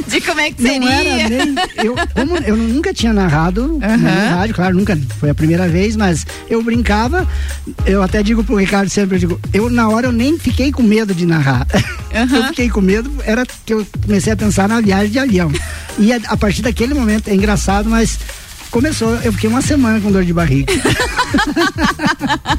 De 0.07 0.21
como 0.21 0.39
é 0.41 0.51
que 0.51 0.61
Não 0.61 0.71
seria? 0.71 0.89
era 0.91 1.29
nem. 1.45 1.55
Eu, 1.83 1.95
como 2.13 2.37
eu 2.37 2.55
nunca 2.55 2.93
tinha 2.93 3.13
narrado 3.13 3.79
Aham. 3.81 3.97
no 3.97 4.35
rádio, 4.35 4.55
claro, 4.55 4.75
nunca 4.75 4.97
foi 5.19 5.29
a 5.29 5.35
primeira 5.35 5.67
vez, 5.67 5.95
mas 5.95 6.25
eu 6.49 6.61
brincava. 6.63 7.27
Eu 7.85 8.01
até 8.03 8.21
digo 8.23 8.43
pro 8.43 8.55
Ricardo 8.55 8.89
sempre, 8.89 9.15
eu 9.15 9.19
digo, 9.19 9.39
eu 9.53 9.69
na 9.69 9.87
hora 9.89 10.07
eu 10.07 10.11
nem 10.11 10.37
fiquei 10.37 10.71
com 10.71 10.83
medo 10.83 11.13
de 11.13 11.25
narrar. 11.25 11.65
Eu 12.11 12.43
fiquei 12.47 12.69
com 12.69 12.81
medo, 12.81 13.11
era 13.23 13.45
que 13.65 13.73
eu 13.73 13.85
comecei 14.05 14.33
a 14.33 14.35
pensar 14.35 14.67
na 14.67 14.81
viagem 14.81 15.11
de 15.11 15.19
avião. 15.19 15.51
E 15.97 16.11
a, 16.13 16.19
a 16.27 16.37
partir 16.37 16.61
daquele 16.61 16.93
momento, 16.93 17.27
é 17.29 17.35
engraçado, 17.35 17.89
mas 17.89 18.19
começou, 18.71 19.15
eu 19.23 19.31
fiquei 19.33 19.49
uma 19.49 19.61
semana 19.61 19.99
com 19.99 20.11
dor 20.11 20.23
de 20.25 20.33
barriga. 20.33 20.71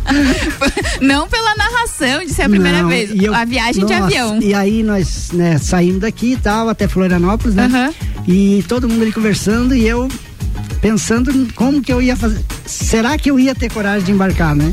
Não 1.00 1.28
pela 1.28 1.54
narração 1.56 2.20
de 2.24 2.32
ser 2.32 2.42
a 2.42 2.48
primeira 2.48 2.82
Não, 2.82 2.88
vez, 2.88 3.10
eu- 3.14 3.34
a 3.34 3.44
viagem 3.44 3.84
de 3.84 3.92
Nossa, 3.92 4.04
avião. 4.06 4.38
E 4.40 4.54
aí 4.54 4.82
nós 4.82 5.30
né, 5.32 5.58
saímos 5.58 6.00
daqui 6.00 6.32
e 6.32 6.36
tal, 6.36 6.68
até 6.68 6.88
Florianópolis, 6.88 7.54
né? 7.54 7.64
Aham. 7.66 7.94
E 8.26 8.64
todo 8.68 8.88
mundo 8.88 9.02
ali 9.02 9.12
conversando 9.12 9.74
e 9.74 9.86
eu 9.86 10.08
pensando 10.80 11.32
como 11.54 11.82
que 11.82 11.92
eu 11.92 12.00
ia 12.00 12.16
fazer. 12.16 12.40
Será 12.66 13.18
que 13.18 13.30
eu 13.30 13.38
ia 13.38 13.54
ter 13.54 13.70
coragem 13.72 14.04
de 14.06 14.12
embarcar, 14.12 14.54
né? 14.54 14.72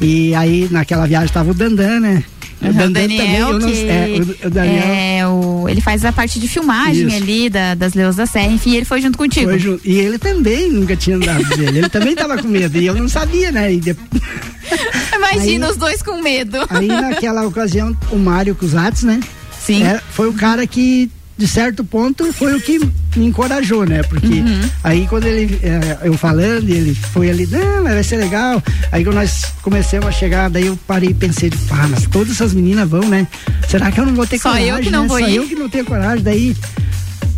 E 0.00 0.34
aí 0.34 0.68
naquela 0.70 1.06
viagem 1.06 1.32
tava 1.32 1.50
o 1.50 1.54
Dandan, 1.54 2.00
né? 2.00 2.24
Uhum, 2.62 2.86
o 2.86 2.90
Daniel, 2.90 3.48
eu 3.50 3.58
não- 3.58 3.68
que 3.70 3.88
é, 3.88 4.46
o, 4.46 4.50
Daniel 4.50 4.84
é, 4.84 5.26
o- 5.28 5.68
ele 5.68 5.80
faz 5.80 6.04
a 6.04 6.12
parte 6.12 6.38
de 6.38 6.46
filmagem 6.48 7.06
Isso. 7.08 7.16
ali 7.16 7.48
da, 7.50 7.74
das 7.74 7.94
Leões 7.94 8.16
da 8.16 8.24
Serra, 8.26 8.52
enfim, 8.52 8.76
ele 8.76 8.84
foi 8.84 9.00
junto 9.00 9.18
contigo. 9.18 9.48
foi 9.50 9.58
junto. 9.58 9.80
E 9.86 9.98
ele 9.98 10.18
também 10.18 10.70
nunca 10.70 10.96
tinha 10.96 11.16
andado 11.16 11.44
dele. 11.56 11.78
Ele 11.78 11.88
também 11.88 12.14
tava 12.14 12.38
com 12.38 12.48
medo. 12.48 12.78
E 12.78 12.86
eu 12.86 12.94
não 12.94 13.08
sabia, 13.08 13.50
né? 13.50 13.72
E 13.72 13.80
de- 13.80 13.96
Imagina 15.16 15.66
Aí- 15.66 15.70
os 15.72 15.76
dois 15.76 16.02
com 16.02 16.20
medo. 16.22 16.58
Aí 16.68 16.86
naquela 16.88 17.46
ocasião, 17.46 17.96
o 18.10 18.16
Mário 18.16 18.54
Cusatz, 18.54 19.02
né? 19.02 19.20
Sim. 19.58 19.82
É, 19.84 20.00
foi 20.10 20.28
o 20.28 20.32
cara 20.32 20.66
que, 20.66 21.10
de 21.42 21.48
certo 21.48 21.82
ponto, 21.82 22.32
foi 22.32 22.54
o 22.54 22.60
que 22.60 22.78
me 23.16 23.26
encorajou, 23.26 23.84
né? 23.84 24.00
Porque 24.04 24.28
Uhum. 24.28 24.60
aí 24.84 25.06
quando 25.08 25.24
ele, 25.26 25.58
é, 25.64 25.98
eu 26.06 26.12
falando, 26.16 26.68
ele 26.70 26.94
foi 26.94 27.30
ali, 27.30 27.48
não, 27.48 27.82
vai 27.82 28.04
ser 28.04 28.18
legal. 28.18 28.62
Aí 28.92 29.02
quando 29.02 29.16
nós 29.16 29.46
começamos 29.60 30.06
a 30.06 30.12
chegar, 30.12 30.48
daí 30.48 30.66
eu 30.68 30.78
parei 30.86 31.08
e 31.10 31.14
pensei, 31.14 31.50
pá, 31.68 31.88
mas 31.90 32.06
todas 32.06 32.30
essas 32.34 32.54
meninas 32.54 32.88
vão, 32.88 33.08
né? 33.08 33.26
Será 33.68 33.90
que 33.90 33.98
eu 33.98 34.06
não 34.06 34.14
vou 34.14 34.24
ter 34.24 34.38
Só 34.38 34.50
coragem? 34.50 34.68
eu 34.68 34.78
que 34.78 34.90
não 34.90 35.02
né? 35.02 35.08
vou 35.08 35.18
Só 35.18 35.28
ir? 35.28 35.34
eu 35.34 35.48
que 35.48 35.54
não 35.56 35.68
tenho 35.68 35.84
coragem. 35.84 36.22
Daí 36.22 36.56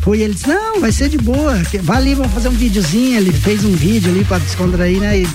foi 0.05 0.21
ele 0.21 0.35
disse, 0.35 0.47
não, 0.47 0.81
vai 0.81 0.93
ser 0.93 1.09
de 1.09 1.17
boa. 1.17 1.61
Vai 1.83 1.97
ali, 1.97 2.15
vamos 2.15 2.33
fazer 2.33 2.49
um 2.49 2.53
videozinho. 2.53 3.17
Ele 3.17 3.33
fez 3.33 3.65
um 3.65 3.73
vídeo 3.73 4.11
ali 4.13 4.23
pra 4.25 4.39
descontrair, 4.39 5.01
né? 5.01 5.19
E 5.21 5.27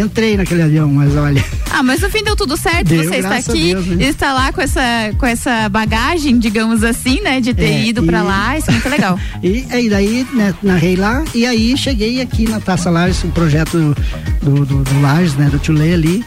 entrei 0.00 0.36
naquele 0.36 0.62
avião, 0.62 0.88
mas 0.88 1.14
olha. 1.16 1.44
Ah, 1.70 1.82
mas 1.82 2.00
no 2.00 2.08
fim 2.08 2.22
deu 2.22 2.36
tudo 2.36 2.56
certo, 2.56 2.86
Deu, 2.88 3.02
você 3.04 3.16
está 3.16 3.36
aqui, 3.36 3.74
Deus, 3.74 3.86
né? 3.86 4.04
está 4.06 4.32
lá 4.32 4.52
com 4.52 4.60
essa, 4.62 4.80
com 5.18 5.26
essa 5.26 5.68
bagagem, 5.68 6.38
digamos 6.38 6.82
assim, 6.84 7.20
né, 7.20 7.40
de 7.40 7.52
ter 7.52 7.64
É, 7.64 7.84
ido 7.86 8.02
pra 8.04 8.20
e- 8.20 8.22
lá, 8.22 8.56
isso 8.56 8.70
é 8.70 8.72
muito 8.72 8.88
legal. 8.88 9.18
E 9.42 9.66
aí 9.70 9.90
daí, 9.90 10.26
né, 10.32 10.54
narrei 10.62 10.96
lá, 10.96 11.22
e 11.34 11.44
aí 11.44 11.76
cheguei 11.76 12.20
aqui 12.22 12.48
na 12.48 12.60
Taça 12.60 12.88
Lages, 12.88 13.22
o 13.24 13.28
projeto 13.28 13.94
do, 14.42 14.64
do, 14.64 14.82
do 14.84 15.00
Lages, 15.02 15.34
né, 15.34 15.50
do 15.50 15.58
Tchulê 15.58 15.92
ali. 15.92 16.24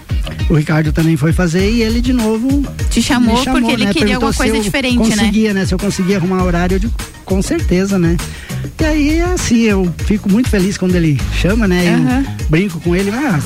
O 0.50 0.54
Ricardo 0.56 0.92
também 0.92 1.18
foi 1.18 1.34
fazer 1.34 1.72
e 1.72 1.82
ele 1.82 2.02
de 2.02 2.14
novo 2.14 2.64
Te 2.90 3.02
chamou, 3.02 3.38
chamou, 3.44 3.62
porque 3.62 3.74
ele 3.74 3.86
né, 3.86 3.94
queria 3.94 4.20
perguntou 4.20 4.28
alguma 4.28 4.34
coisa 4.34 4.60
diferente, 4.64 4.98
né? 4.98 5.16
conseguia, 5.16 5.54
né? 5.54 5.66
Se 5.66 5.74
eu 5.74 5.80
conseguia 5.80 6.18
arrumar 6.18 6.44
horário, 6.44 6.76
eu 6.76 6.80
digo, 6.80 6.94
com 7.30 7.42
certeza, 7.44 8.00
né? 8.00 8.18
E 8.82 8.84
aí, 8.84 9.22
assim, 9.22 9.60
eu 9.62 9.94
fico 10.00 10.28
muito 10.30 10.50
feliz 10.50 10.78
quando 10.80 10.96
ele 10.96 11.20
chama, 11.40 11.68
né? 11.68 11.86
Eu 11.86 11.94
Aham. 12.00 12.26
brinco 12.50 12.80
com 12.80 12.96
ele, 12.96 13.12
ah, 13.12 13.40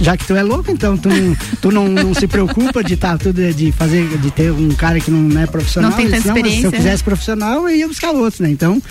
já 0.00 0.16
que 0.16 0.26
tu 0.26 0.34
é 0.34 0.42
louco, 0.42 0.68
então 0.70 0.96
tu, 0.96 1.08
não- 1.08 1.36
tu 1.62 1.70
não, 1.70 1.86
não 1.86 2.12
se 2.12 2.26
preocupa 2.26 2.82
de 2.82 2.96
tá, 2.96 3.16
tudo 3.16 3.40
de 3.54 3.70
fazer, 3.70 4.18
de 4.18 4.30
ter 4.32 4.50
um 4.50 4.70
cara 4.70 4.98
que 4.98 5.10
não 5.12 5.40
é 5.40 5.46
profissional. 5.46 5.90
Não 5.90 5.96
tem 5.96 6.06
tanta 6.06 6.16
mas 6.16 6.22
Se 6.24 6.28
eu 6.28 6.36
experiência, 6.36 6.70
né?" 6.72 6.76
quisesse 6.76 7.04
profissional, 7.04 7.68
eu 7.68 7.76
ia 7.76 7.86
buscar 7.86 8.10
outros, 8.10 8.40
né? 8.40 8.50
Então, 8.50 8.82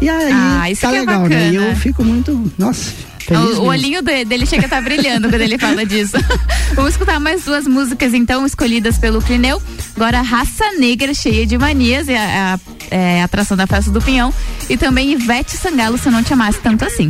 e 0.00 0.08
aí 0.08 0.32
Ah, 0.32 0.68
isso 0.70 0.80
tá 0.80 0.88
é 0.88 0.98
legal, 1.00 1.26
né? 1.28 1.50
E 1.50 1.54
eu 1.54 1.76
fico 1.76 2.02
muito, 2.04 2.52
nossa, 2.58 2.90
feliz 3.20 3.40
O, 3.40 3.44
o 3.44 3.48
mesmo. 3.50 3.64
olhinho 3.66 4.02
de- 4.02 4.24
dele 4.24 4.46
chega 4.46 4.62
a 4.62 4.66
estar 4.66 4.80
brilhando 4.82 5.28
quando 5.28 5.40
ele 5.42 5.58
fala 5.58 5.84
disso. 5.86 6.16
Vamos 6.74 6.92
escutar 6.92 7.18
mais 7.20 7.44
duas 7.44 7.66
músicas, 7.66 8.14
então, 8.14 8.44
escolhidas 8.46 8.98
pelo 8.98 9.20
Clineu. 9.22 9.60
Agora, 9.96 10.20
Raça 10.22 10.72
Negra, 10.78 11.12
cheia 11.14 11.46
de 11.46 11.56
manias, 11.58 12.08
é 12.08 12.16
a, 12.18 12.54
a- 12.54 12.60
é 12.94 13.20
a 13.22 13.24
atração 13.24 13.56
da 13.56 13.66
festa 13.66 13.90
do 13.90 14.00
Pinhão. 14.02 14.32
E 14.68 14.76
também 14.76 15.12
Ivete 15.12 15.56
Sangalo, 15.56 15.96
se 15.98 16.08
eu 16.08 16.12
não 16.12 16.22
te 16.22 16.32
amasse 16.32 16.58
tanto 16.60 16.84
assim. 16.84 17.08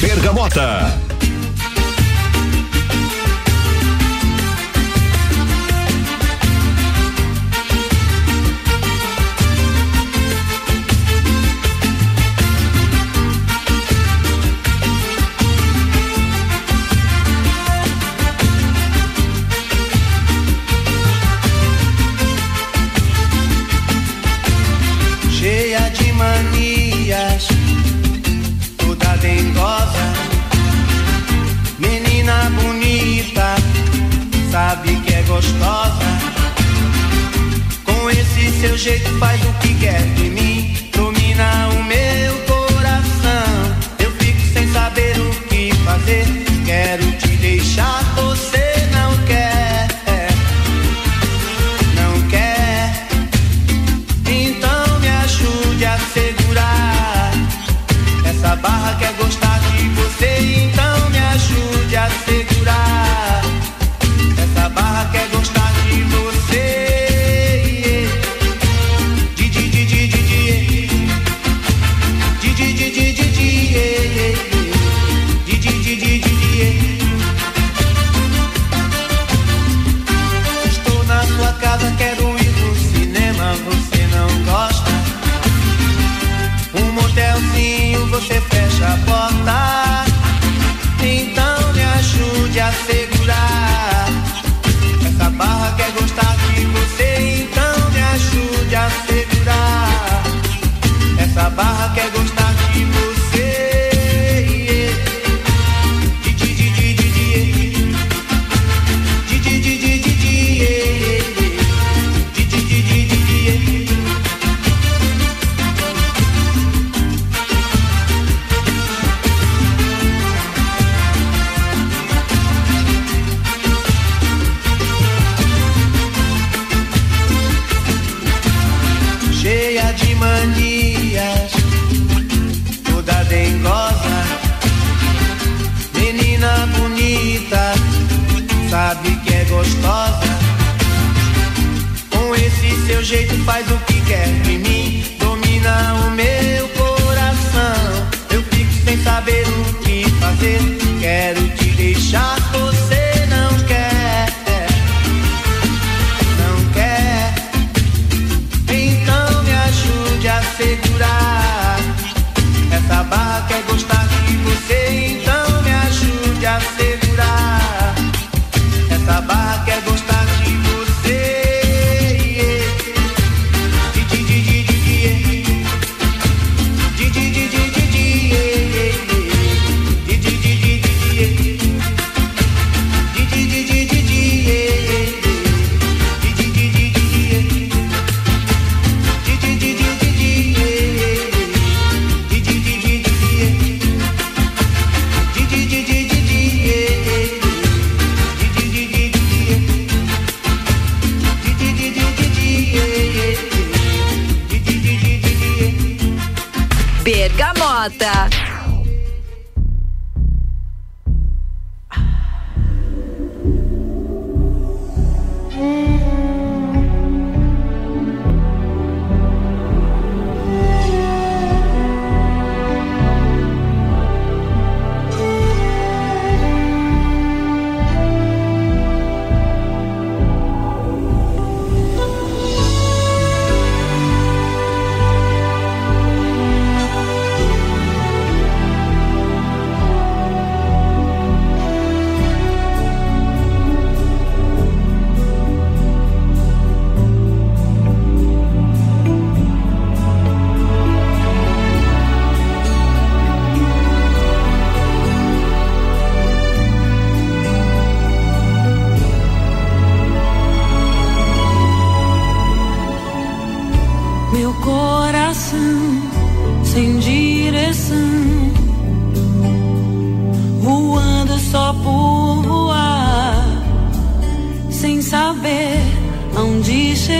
Bergamota. 0.00 0.92
Menina 32.30 32.50
bonita, 32.50 33.54
sabe 34.50 34.96
que 35.00 35.14
é 35.14 35.22
gostosa. 35.22 36.06
Com 37.84 38.10
esse 38.10 38.60
seu 38.60 38.76
jeito 38.78 39.10
faz 39.18 39.40
o 39.44 39.52
que 39.54 39.74
quer 39.74 40.02
de 40.14 40.30
mim, 40.30 40.59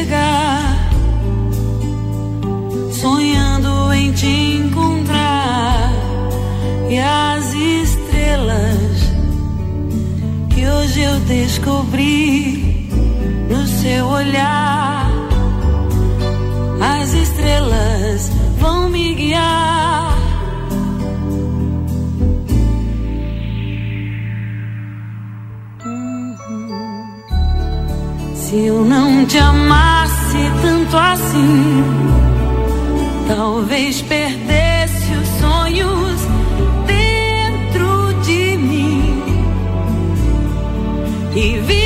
chegar, 0.01 0.91
sonhando 2.93 3.93
em 3.93 4.13
te 4.13 4.27
encontrar 4.27 5.93
e 6.89 6.99
as 6.99 7.53
estrelas 7.53 9.13
que 10.49 10.67
hoje 10.67 11.01
eu 11.03 11.21
descobri 11.21 12.89
no 13.51 13.67
seu 13.67 14.07
olhar. 14.07 15.11
As 16.81 17.13
estrelas 17.13 18.31
vão 18.59 18.89
me 18.89 19.15
guiar. 19.15 20.19
Uhum. 25.85 26.79
Se 28.35 28.57
eu 28.65 28.83
não 28.85 29.27
te 29.27 29.37
amasse 29.37 29.90
tanto 30.91 30.97
assim, 30.97 31.85
talvez 33.29 34.03
perdesse 34.03 35.13
os 35.13 35.29
sonhos 35.41 36.21
dentro 36.87 38.13
de 38.25 38.57
mim 38.57 39.23
e 41.37 41.59
vivesse 41.59 41.80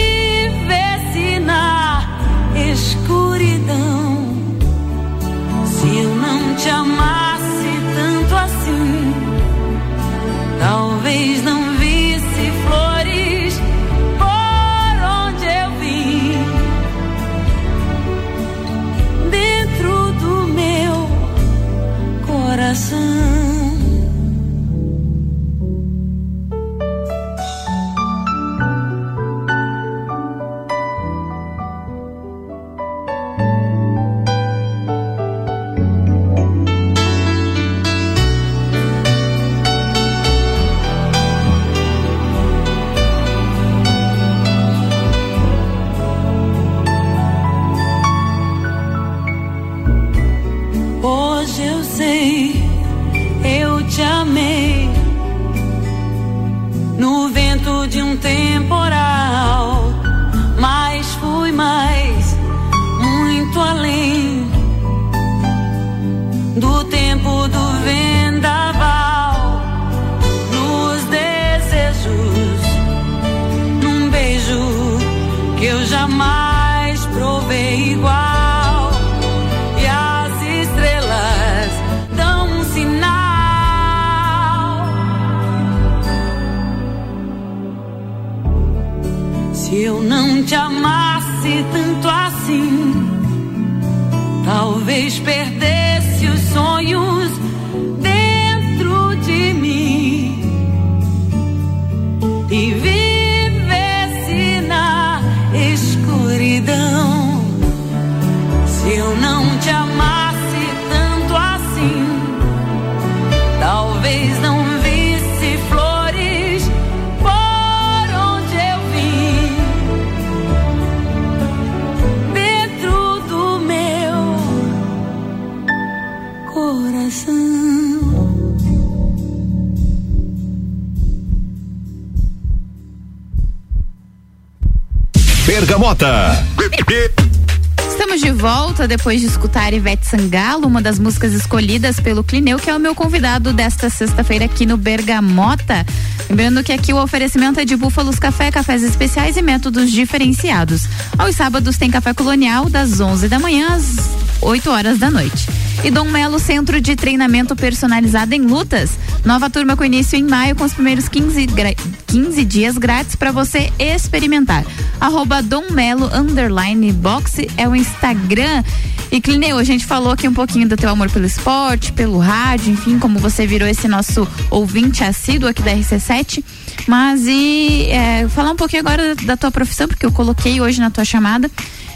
Estamos 137.87 138.19
de 138.19 138.31
volta 138.31 138.89
depois 138.89 139.21
de 139.21 139.27
escutar 139.27 139.75
Ivete 139.75 140.07
Sangalo, 140.07 140.67
uma 140.67 140.81
das 140.81 140.99
músicas 140.99 141.35
escolhidas 141.35 142.01
pelo 142.01 142.25
Clineu, 142.25 142.59
que 142.59 142.71
é 142.71 142.75
o 142.75 142.81
meu 142.81 142.95
convidado 142.95 143.53
desta 143.53 143.91
sexta-feira 143.91 144.47
aqui 144.47 144.65
no 144.65 144.79
Bergamota. 144.79 145.85
Lembrando 146.31 146.65
que 146.65 146.73
aqui 146.73 146.95
o 146.95 146.97
oferecimento 146.97 147.61
é 147.61 147.67
de 147.67 147.77
Búfalos 147.77 148.19
Café, 148.19 148.51
cafés 148.51 148.83
especiais 148.83 149.37
e 149.37 149.43
métodos 149.43 149.93
diferenciados. 149.93 150.89
Aos 151.19 151.37
sábados 151.37 151.77
tem 151.77 151.91
café 151.91 152.15
colonial 152.15 152.71
das 152.71 152.99
11 152.99 153.29
da 153.29 153.39
manhã 153.39 153.75
às 153.75 154.09
8 154.41 154.71
horas 154.71 154.99
da 154.99 155.11
noite. 155.11 155.47
E 155.85 155.91
Dom 155.91 156.05
Melo 156.05 156.39
Centro 156.39 156.81
de 156.81 156.97
Treinamento 156.97 157.55
Personalizado 157.55 158.35
em 158.35 158.41
Lutas. 158.41 158.93
Nova 159.25 159.49
turma 159.49 159.75
com 159.75 159.85
início 159.85 160.19
em 160.19 160.23
maio 160.23 160.55
com 160.55 160.65
os 160.65 160.75
primeiros 160.75 161.09
15, 161.09 161.47
gra- 161.47 161.75
15 162.09 162.45
dias 162.45 162.77
grátis 162.77 163.17
para 163.17 163.33
você 163.33 163.73
experimentar. 163.79 164.65
Arroba 165.01 165.43
Dom 165.43 165.71
Melo 165.71 166.11
underline 166.15 166.93
boxe 166.93 167.49
é 167.57 167.67
o 167.67 167.75
Instagram. 167.75 168.63
E 169.11 169.21
Clineu, 169.21 169.57
a 169.57 169.65
gente 169.65 169.87
falou 169.87 170.13
aqui 170.13 170.29
um 170.29 170.35
pouquinho 170.35 170.69
do 170.69 170.77
teu 170.77 170.91
amor 170.91 171.09
pelo 171.11 171.25
esporte, 171.25 171.93
pelo 171.93 172.19
rádio, 172.19 172.73
enfim, 172.73 172.99
como 172.99 173.19
você 173.19 173.47
virou 173.47 173.67
esse 173.69 173.87
nosso 173.89 174.27
ouvinte 174.51 175.03
assíduo 175.05 175.49
aqui 175.49 175.63
da 175.63 175.73
RC7. 175.73 176.45
Mas 176.87 177.23
e 177.27 177.87
é, 177.91 178.29
falar 178.29 178.51
um 178.51 178.57
pouquinho 178.57 178.81
agora 178.81 179.15
da 179.15 179.37
tua 179.37 179.51
profissão, 179.51 179.89
porque 179.89 180.05
eu 180.05 180.13
coloquei 180.13 180.61
hoje 180.61 180.81
na 180.81 180.91
tua 180.91 181.05
chamada. 181.05 181.51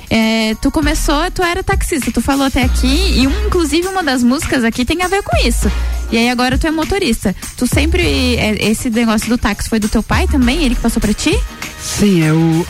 É, 0.08 0.54
tu 0.62 0.70
começou, 0.70 1.30
tu 1.30 1.42
era 1.42 1.62
taxista, 1.62 2.10
tu 2.10 2.22
falou 2.22 2.46
até 2.46 2.62
aqui, 2.62 3.20
e 3.20 3.26
um, 3.26 3.46
inclusive 3.46 3.86
uma 3.88 4.02
das 4.02 4.22
músicas 4.22 4.64
aqui 4.64 4.82
tem 4.84 5.02
a 5.02 5.08
ver 5.08 5.22
com 5.22 5.36
isso. 5.46 5.70
E 6.10 6.16
aí 6.16 6.30
agora 6.30 6.56
tu 6.56 6.66
é 6.66 6.70
motorista. 6.70 7.34
Tu 7.56 7.66
sempre. 7.66 8.02
é, 8.36 8.70
Esse 8.70 8.88
negócio 8.90 9.28
do 9.28 9.36
táxi 9.38 9.68
foi 9.68 9.78
do 9.78 9.88
teu 9.88 10.02
pai 10.02 10.26
também? 10.26 10.64
Ele 10.64 10.74
que 10.74 10.80
passou 10.80 11.00
pra 11.00 11.12
ti? 11.12 11.38
Sim, 11.82 12.22
eu. 12.24 12.66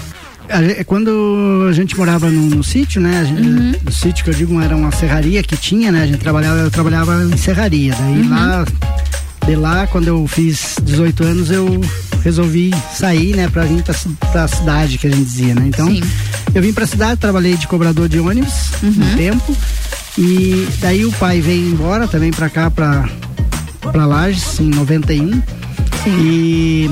a 0.49 0.63
ge- 0.63 0.83
Quando 0.85 1.67
a 1.69 1.73
gente 1.73 1.97
morava 1.97 2.31
no, 2.31 2.43
no 2.57 2.65
sítio, 2.65 3.01
né? 3.01 3.25
gente- 3.25 3.79
O 3.89 3.93
sítio 3.93 4.25
que 4.25 4.31
eu 4.31 4.35
digo 4.35 4.61
era 4.61 4.77
uma 4.77 4.91
serraria 4.91 5.43
que 5.43 5.57
tinha, 5.57 5.93
né? 5.93 6.03
A 6.03 6.07
gente 6.07 6.19
trabalhava, 6.19 6.59
eu 6.59 6.71
trabalhava 6.71 7.23
em 7.25 7.37
serraria. 7.37 7.95
Daí 7.95 8.29
lá, 8.29 8.65
de 9.47 9.55
lá, 9.57 9.87
quando 9.87 10.09
eu 10.09 10.27
fiz 10.27 10.75
18 10.83 11.23
anos, 11.25 11.51
eu 11.51 11.81
resolvi 12.25 12.75
sair, 12.95 13.37
né? 13.37 13.49
Pra 13.49 13.65
vir 13.65 13.83
pra, 13.85 13.95
pra 14.33 14.49
cidade, 14.49 14.99
que 14.99 15.07
a 15.07 15.11
gente 15.11 15.25
dizia, 15.25 15.55
né? 15.55 15.63
Então, 15.69 15.89
eu 16.55 16.61
vim 16.61 16.73
pra 16.73 16.87
cidade, 16.87 17.21
trabalhei 17.21 17.57
de 17.57 17.69
cobrador 17.69 18.09
de 18.09 18.19
ônibus 18.19 18.53
um 18.83 19.17
tempo. 19.17 19.57
E 20.19 20.69
daí 20.81 21.05
o 21.05 21.13
pai 21.13 21.41
veio 21.41 21.71
embora 21.71 22.09
também 22.09 22.33
pra 22.33 22.51
cá, 22.51 22.69
pra, 22.71 23.09
pra 23.81 24.05
Lages, 24.05 24.59
em 24.59 24.69
91. 24.69 25.41
E 26.07 26.91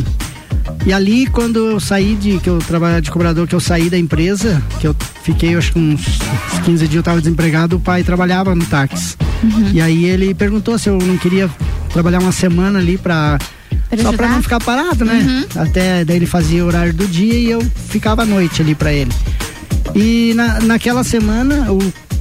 e 0.87 0.93
ali, 0.93 1.27
quando 1.27 1.73
eu 1.73 1.81
saí 1.81 2.15
de, 2.15 2.39
que 2.39 2.49
eu 2.49 2.59
trabalhava 2.59 3.03
de 3.03 3.11
cobrador, 3.11 3.49
que 3.49 3.55
eu 3.57 3.59
saí 3.59 3.91
da 3.91 3.99
empresa, 3.99 4.63
que 4.79 4.87
eu 4.87 4.95
fiquei, 5.25 5.57
acho 5.57 5.73
que 5.73 5.81
uns, 5.81 6.01
uns 6.01 6.59
15 6.65 6.87
dias 6.87 6.95
eu 6.95 7.03
tava 7.03 7.21
desempregado, 7.21 7.75
o 7.75 7.81
pai 7.81 8.05
trabalhava 8.05 8.55
no 8.55 8.65
táxi. 8.65 9.17
E 9.73 9.81
aí 9.81 10.05
ele 10.05 10.33
perguntou 10.33 10.79
se 10.79 10.89
eu 10.89 10.97
não 10.97 11.19
queria 11.19 11.51
trabalhar 11.93 12.21
uma 12.21 12.31
semana 12.31 12.79
ali 12.79 12.97
pra. 12.97 13.37
Pra 13.89 13.99
só 13.99 14.13
pra 14.13 14.27
ajudar? 14.27 14.29
não 14.29 14.43
ficar 14.43 14.61
parado, 14.61 15.05
né? 15.05 15.45
Até 15.57 16.05
daí 16.05 16.17
ele 16.17 16.27
fazia 16.27 16.65
o 16.65 16.69
horário 16.69 16.93
do 16.93 17.07
dia 17.07 17.35
e 17.35 17.51
eu 17.51 17.61
ficava 17.89 18.23
à 18.23 18.27
noite 18.27 18.63
ali 18.63 18.75
pra 18.75 18.93
ele. 18.93 19.11
E 19.95 20.35
na, 20.35 20.61
naquela 20.61 21.03
semana, 21.03 21.73
o, 21.73 21.79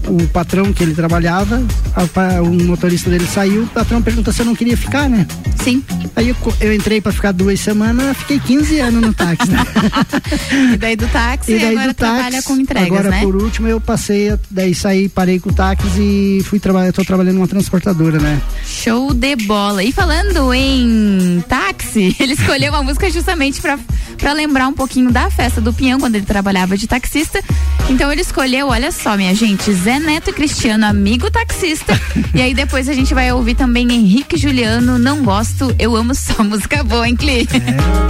o 0.08 0.28
patrão 0.28 0.72
que 0.72 0.84
ele 0.84 0.94
trabalhava, 0.94 1.62
a 1.96 2.42
o 2.42 2.64
motorista 2.64 3.10
dele 3.10 3.28
saiu, 3.28 3.64
o 3.64 3.68
patrão 3.68 4.02
perguntou 4.02 4.34
se 4.34 4.42
eu 4.42 4.46
não 4.46 4.56
queria 4.56 4.78
ficar, 4.78 5.10
né? 5.10 5.26
Sim. 5.64 5.84
Aí 6.16 6.30
eu, 6.30 6.36
eu 6.62 6.74
entrei 6.74 7.02
pra 7.02 7.12
ficar 7.12 7.32
duas 7.32 7.60
semanas, 7.60 8.16
fiquei 8.18 8.40
15 8.40 8.80
anos 8.80 9.02
no 9.02 9.14
táxi, 9.14 9.50
né? 9.50 9.60
E 10.74 10.78
daí 10.78 10.96
do 10.96 11.08
táxi 11.08 11.54
E 11.54 11.60
daí 11.60 11.72
agora 11.72 11.88
do 11.88 11.94
trabalha 11.94 12.32
táxi, 12.32 12.48
com 12.48 12.56
entregas, 12.56 12.88
agora 12.88 13.10
né? 13.10 13.22
por 13.22 13.36
último 13.36 13.68
eu 13.68 13.80
passei, 13.80 14.34
daí 14.50 14.74
saí, 14.74 15.10
parei 15.10 15.40
com 15.40 15.50
o 15.50 15.54
táxi 15.54 15.88
e 16.00 16.44
fui 16.44 16.60
trabalhar, 16.60 16.92
tô 16.92 17.04
trabalhando 17.04 17.36
numa 17.36 17.48
transportadora, 17.48 18.20
né? 18.20 18.42
Show 18.66 19.14
de 19.14 19.36
bola. 19.36 19.84
E 19.84 19.92
falando 19.92 20.54
em 20.54 21.44
táxi, 21.48 22.16
ele 22.20 22.34
escolheu 22.34 22.72
uma 22.72 22.84
música 22.84 23.10
justamente 23.10 23.62
pra 23.62 23.78
pra 24.18 24.34
lembrar 24.34 24.68
um 24.68 24.74
pouquinho 24.74 25.12
da 25.12 25.30
festa 25.30 25.60
do 25.60 25.74
Pinhão, 25.74 26.00
quando 26.00 26.16
ele 26.16 26.26
trabalhava 26.26 26.78
de 26.78 26.88
taxista. 26.88 27.44
Então 27.90 28.12
ele 28.12 28.22
escolheu, 28.22 28.68
olha 28.68 28.92
só, 28.92 29.18
minha 29.18 29.36
gente, 29.36 29.72
Zé 29.74 29.95
Neto 30.00 30.30
e 30.30 30.34
Cristiano, 30.34 30.86
amigo 30.86 31.30
taxista. 31.32 32.00
e 32.34 32.42
aí 32.42 32.54
depois 32.54 32.90
a 32.90 32.94
gente 32.94 33.14
vai 33.14 33.32
ouvir 33.32 33.56
também 33.56 33.92
Henrique 33.92 34.36
e 34.36 34.40
Juliano, 34.40 34.98
Não 34.98 35.24
Gosto, 35.24 35.74
Eu 35.80 35.96
Amo 35.96 36.14
Só 36.14 36.44
Música 36.44 36.84
Boa, 36.84 37.08
hein, 37.08 37.16
Cli? 37.16 37.48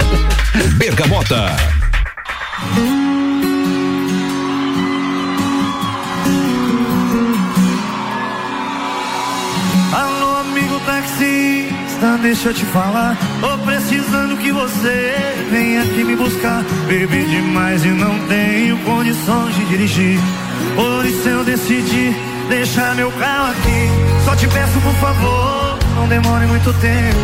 Bergamota. 0.78 1.54
Alô, 9.92 10.36
amigo 10.40 10.80
taxista, 10.80 12.18
deixa 12.20 12.48
eu 12.48 12.54
te 12.54 12.64
falar. 12.66 13.16
Tô 13.40 13.58
precisando 13.58 14.36
que 14.38 14.52
você 14.52 15.14
venha 15.50 15.82
aqui 15.82 16.04
me 16.04 16.16
buscar. 16.16 16.62
Bebi 16.88 17.24
demais 17.24 17.84
e 17.84 17.88
não 17.88 18.18
tenho 18.26 18.76
condições 18.78 19.54
de 19.54 19.64
dirigir. 19.66 20.18
Por 20.74 21.04
isso 21.06 21.28
eu 21.28 21.44
decidi 21.44 22.14
deixar 22.48 22.94
meu 22.94 23.10
carro 23.12 23.50
aqui. 23.50 23.90
Só 24.24 24.36
te 24.36 24.46
peço, 24.48 24.80
por 24.80 24.94
favor, 24.94 25.78
não 25.96 26.08
demore 26.08 26.46
muito 26.46 26.72
tempo. 26.74 27.18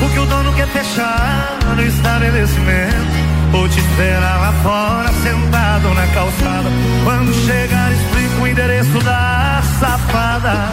Porque 0.00 0.18
o 0.18 0.26
dono 0.26 0.52
quer 0.54 0.68
fechar 0.68 1.58
no 1.74 1.82
estabelecimento. 1.82 3.28
Vou 3.50 3.68
te 3.68 3.80
esperar 3.80 4.38
lá 4.40 4.52
fora, 4.62 5.12
sentado 5.22 5.94
na 5.94 6.06
calçada. 6.08 6.70
Quando 7.04 7.32
chegar, 7.46 7.92
explico 7.92 8.42
o 8.42 8.46
endereço 8.46 8.98
da 9.04 9.62
safada 9.80 10.70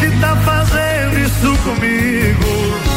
que 0.00 0.10
tá 0.20 0.34
fazendo 0.36 1.18
isso 1.18 1.62
comigo. 1.62 2.87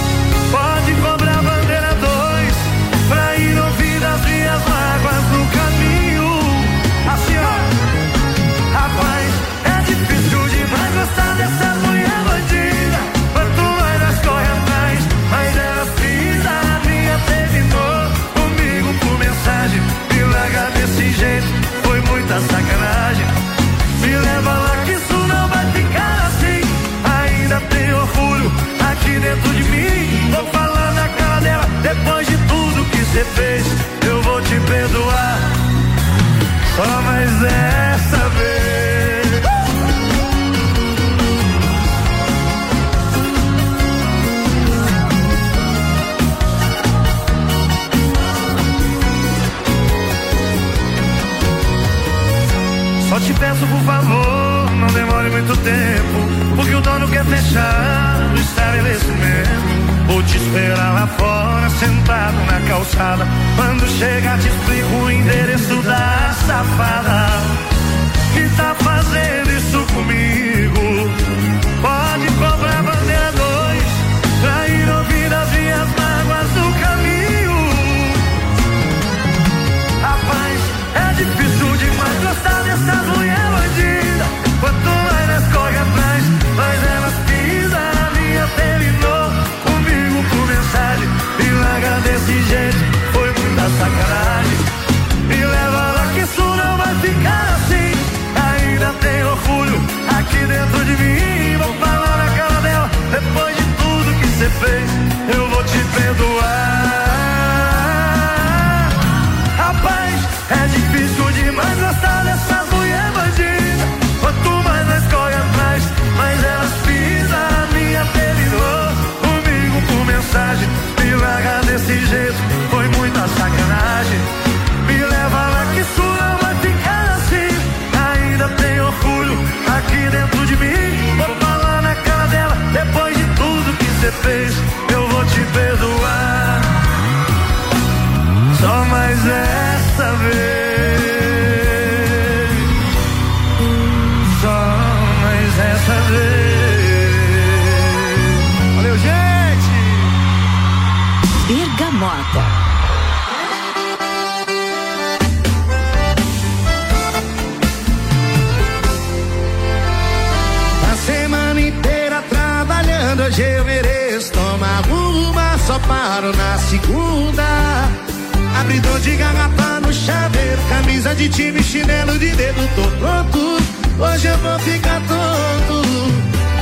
Time, 171.31 171.63
chinelo 171.63 172.17
de 172.17 172.31
dedo, 172.31 172.69
tô 172.75 172.83
pronto. 172.99 173.57
Hoje 173.99 174.27
eu 174.27 174.37
vou 174.37 174.59
ficar 174.59 175.01
tonto. 175.01 175.81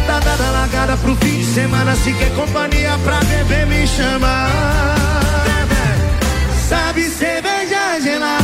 Tá 0.06 0.20
dada 0.20 0.52
largada 0.52 0.98
pro 0.98 1.16
fim 1.18 1.40
de 1.40 1.46
semana, 1.46 1.96
se 1.96 2.14
quer 2.14 2.34
companhia 2.36 2.98
pra 3.04 3.20
beber, 3.20 3.68
me 3.68 3.88
chama. 3.88 4.48
Sabe 6.68 7.04
cerveja 7.10 8.00
gelada, 8.02 8.39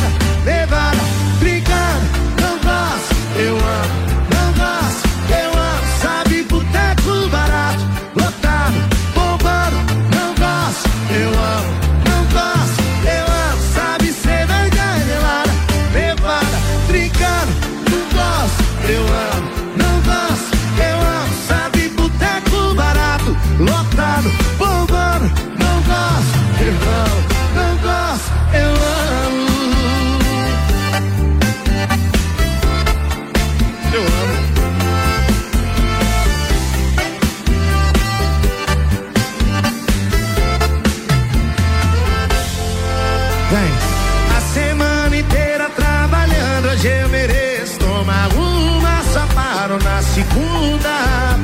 segunda. 50.36 51.38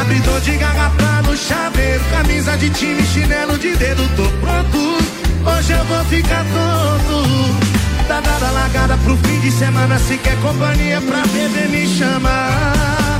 Abridor 0.00 0.40
de 0.40 0.56
garrafa 0.56 1.22
no 1.22 1.36
chaveiro, 1.36 2.04
camisa 2.10 2.56
de 2.56 2.70
time, 2.70 3.02
chinelo 3.02 3.58
de 3.58 3.74
dedo, 3.76 4.02
tô 4.16 4.24
pronto. 4.40 4.98
Hoje 5.44 5.72
eu 5.72 5.84
vou 5.84 6.04
ficar 6.04 6.44
tonto. 6.44 7.54
Tá 8.06 8.20
dada 8.20 8.50
largada 8.50 8.96
pro 8.98 9.16
fim 9.16 9.40
de 9.40 9.50
semana, 9.52 9.98
se 9.98 10.16
quer 10.18 10.36
companhia 10.40 11.00
pra 11.00 11.22
beber, 11.26 11.68
me 11.68 11.86
chama. 11.86 12.48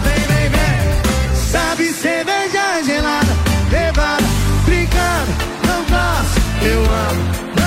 Vem, 0.05 0.27
vem, 0.27 0.49
vem. 0.49 1.35
Sabe 1.35 1.93
cerveja 1.93 2.83
gelada, 2.85 3.33
levada, 3.71 4.25
brincando, 4.65 5.33
não 5.67 5.81
gosto, 5.85 6.65
eu 6.65 6.81
amo, 6.81 7.60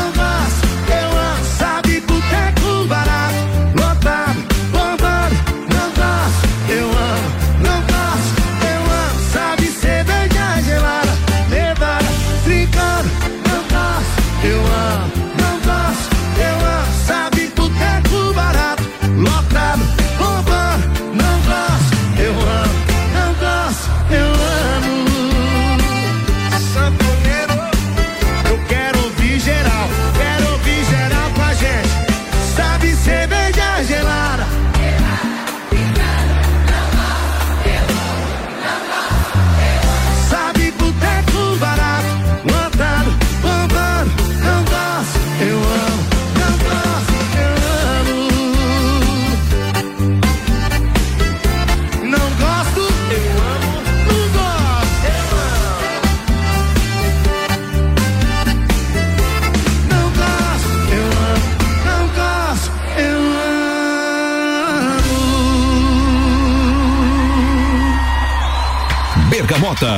Bergamota. 69.74 69.97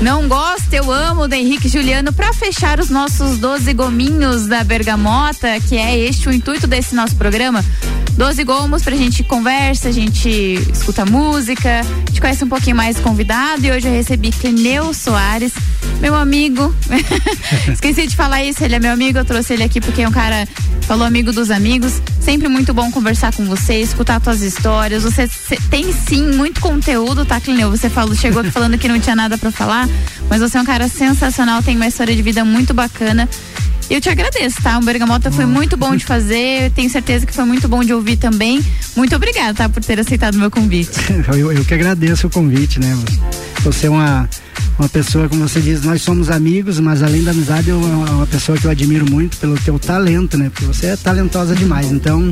Não 0.00 0.28
gosto, 0.28 0.72
eu 0.72 0.90
amo 0.90 1.28
do 1.28 1.34
Henrique 1.34 1.68
Juliano 1.68 2.12
para 2.12 2.32
fechar 2.32 2.80
os 2.80 2.88
nossos 2.88 3.38
12 3.38 3.72
gominhos 3.74 4.46
da 4.46 4.64
Bergamota, 4.64 5.60
que 5.68 5.76
é 5.76 5.98
este 5.98 6.28
o 6.28 6.32
intuito 6.32 6.66
desse 6.66 6.94
nosso 6.94 7.16
programa. 7.16 7.64
12 8.12 8.44
gomos 8.44 8.82
pra 8.82 8.96
gente 8.96 9.22
conversa, 9.22 9.88
a 9.88 9.92
gente 9.92 10.28
escuta 10.72 11.04
música, 11.04 11.80
a 11.80 12.08
gente 12.08 12.20
conhece 12.20 12.44
um 12.44 12.48
pouquinho 12.48 12.76
mais 12.76 12.98
o 12.98 13.02
convidado 13.02 13.64
e 13.64 13.70
hoje 13.70 13.88
eu 13.88 13.92
recebi 13.92 14.30
Cleneu 14.30 14.94
Soares, 14.94 15.52
meu 16.00 16.14
amigo. 16.14 16.74
Esqueci 17.72 18.06
de 18.06 18.16
falar 18.16 18.42
isso, 18.44 18.64
ele 18.64 18.76
é 18.76 18.78
meu 18.78 18.92
amigo, 18.92 19.18
eu 19.18 19.24
trouxe 19.24 19.54
ele 19.54 19.64
aqui 19.64 19.80
porque 19.80 20.02
é 20.02 20.08
um 20.08 20.12
cara, 20.12 20.46
falou 20.90 21.06
amigo 21.06 21.32
dos 21.32 21.52
amigos. 21.52 22.02
Sempre 22.20 22.48
muito 22.48 22.74
bom 22.74 22.90
conversar 22.90 23.32
com 23.32 23.44
você, 23.44 23.74
escutar 23.80 24.20
suas 24.20 24.42
histórias. 24.42 25.04
Você 25.04 25.28
cê- 25.28 25.56
tem 25.70 25.92
sim 25.92 26.32
muito 26.32 26.60
conteúdo, 26.60 27.24
tá, 27.24 27.40
Cleneu? 27.40 27.70
Você 27.70 27.88
falou, 27.88 28.12
chegou 28.16 28.40
aqui 28.40 28.50
falando 28.50 28.76
que 28.76 28.88
não 28.88 28.98
tinha 28.98 29.14
nada 29.14 29.38
pra 29.38 29.52
falar, 29.52 29.88
mas 30.28 30.40
você 30.40 30.58
é 30.58 30.60
um 30.60 30.64
cara 30.64 30.88
sensacional, 30.88 31.62
tem 31.62 31.76
uma 31.76 31.86
história 31.86 32.12
de 32.12 32.20
vida 32.22 32.44
muito 32.44 32.74
bacana. 32.74 33.28
E 33.88 33.94
eu 33.94 34.00
te 34.00 34.08
agradeço, 34.08 34.60
tá? 34.62 34.78
O 34.78 34.82
Bergamota 34.82 35.30
foi 35.30 35.46
muito 35.46 35.76
bom 35.76 35.94
de 35.94 36.04
fazer, 36.04 36.72
tenho 36.72 36.90
certeza 36.90 37.24
que 37.24 37.32
foi 37.32 37.44
muito 37.44 37.68
bom 37.68 37.84
de 37.84 37.94
ouvir 37.94 38.16
também. 38.16 38.60
Muito 38.96 39.14
obrigada, 39.14 39.54
tá, 39.54 39.68
por 39.68 39.84
ter 39.84 40.00
aceitado 40.00 40.34
o 40.34 40.38
meu 40.38 40.50
convite. 40.50 40.90
Eu, 41.38 41.52
eu 41.52 41.64
que 41.64 41.72
agradeço 41.74 42.26
o 42.26 42.30
convite, 42.30 42.80
né? 42.80 42.98
Você 43.62 43.86
é 43.86 43.90
uma, 43.90 44.28
uma 44.78 44.88
pessoa, 44.88 45.28
como 45.28 45.46
você 45.46 45.60
diz, 45.60 45.82
nós 45.82 46.00
somos 46.02 46.30
amigos, 46.30 46.80
mas 46.80 47.02
além 47.02 47.22
da 47.22 47.30
amizade, 47.32 47.68
eu, 47.70 47.80
é 47.80 48.10
uma 48.12 48.26
pessoa 48.26 48.56
que 48.56 48.64
eu 48.66 48.70
admiro 48.70 49.08
muito 49.10 49.36
pelo 49.36 49.56
teu 49.58 49.78
talento, 49.78 50.38
né? 50.38 50.48
Porque 50.50 50.64
você 50.64 50.86
é 50.86 50.96
talentosa 50.96 51.54
demais. 51.54 51.90
Então, 51.92 52.30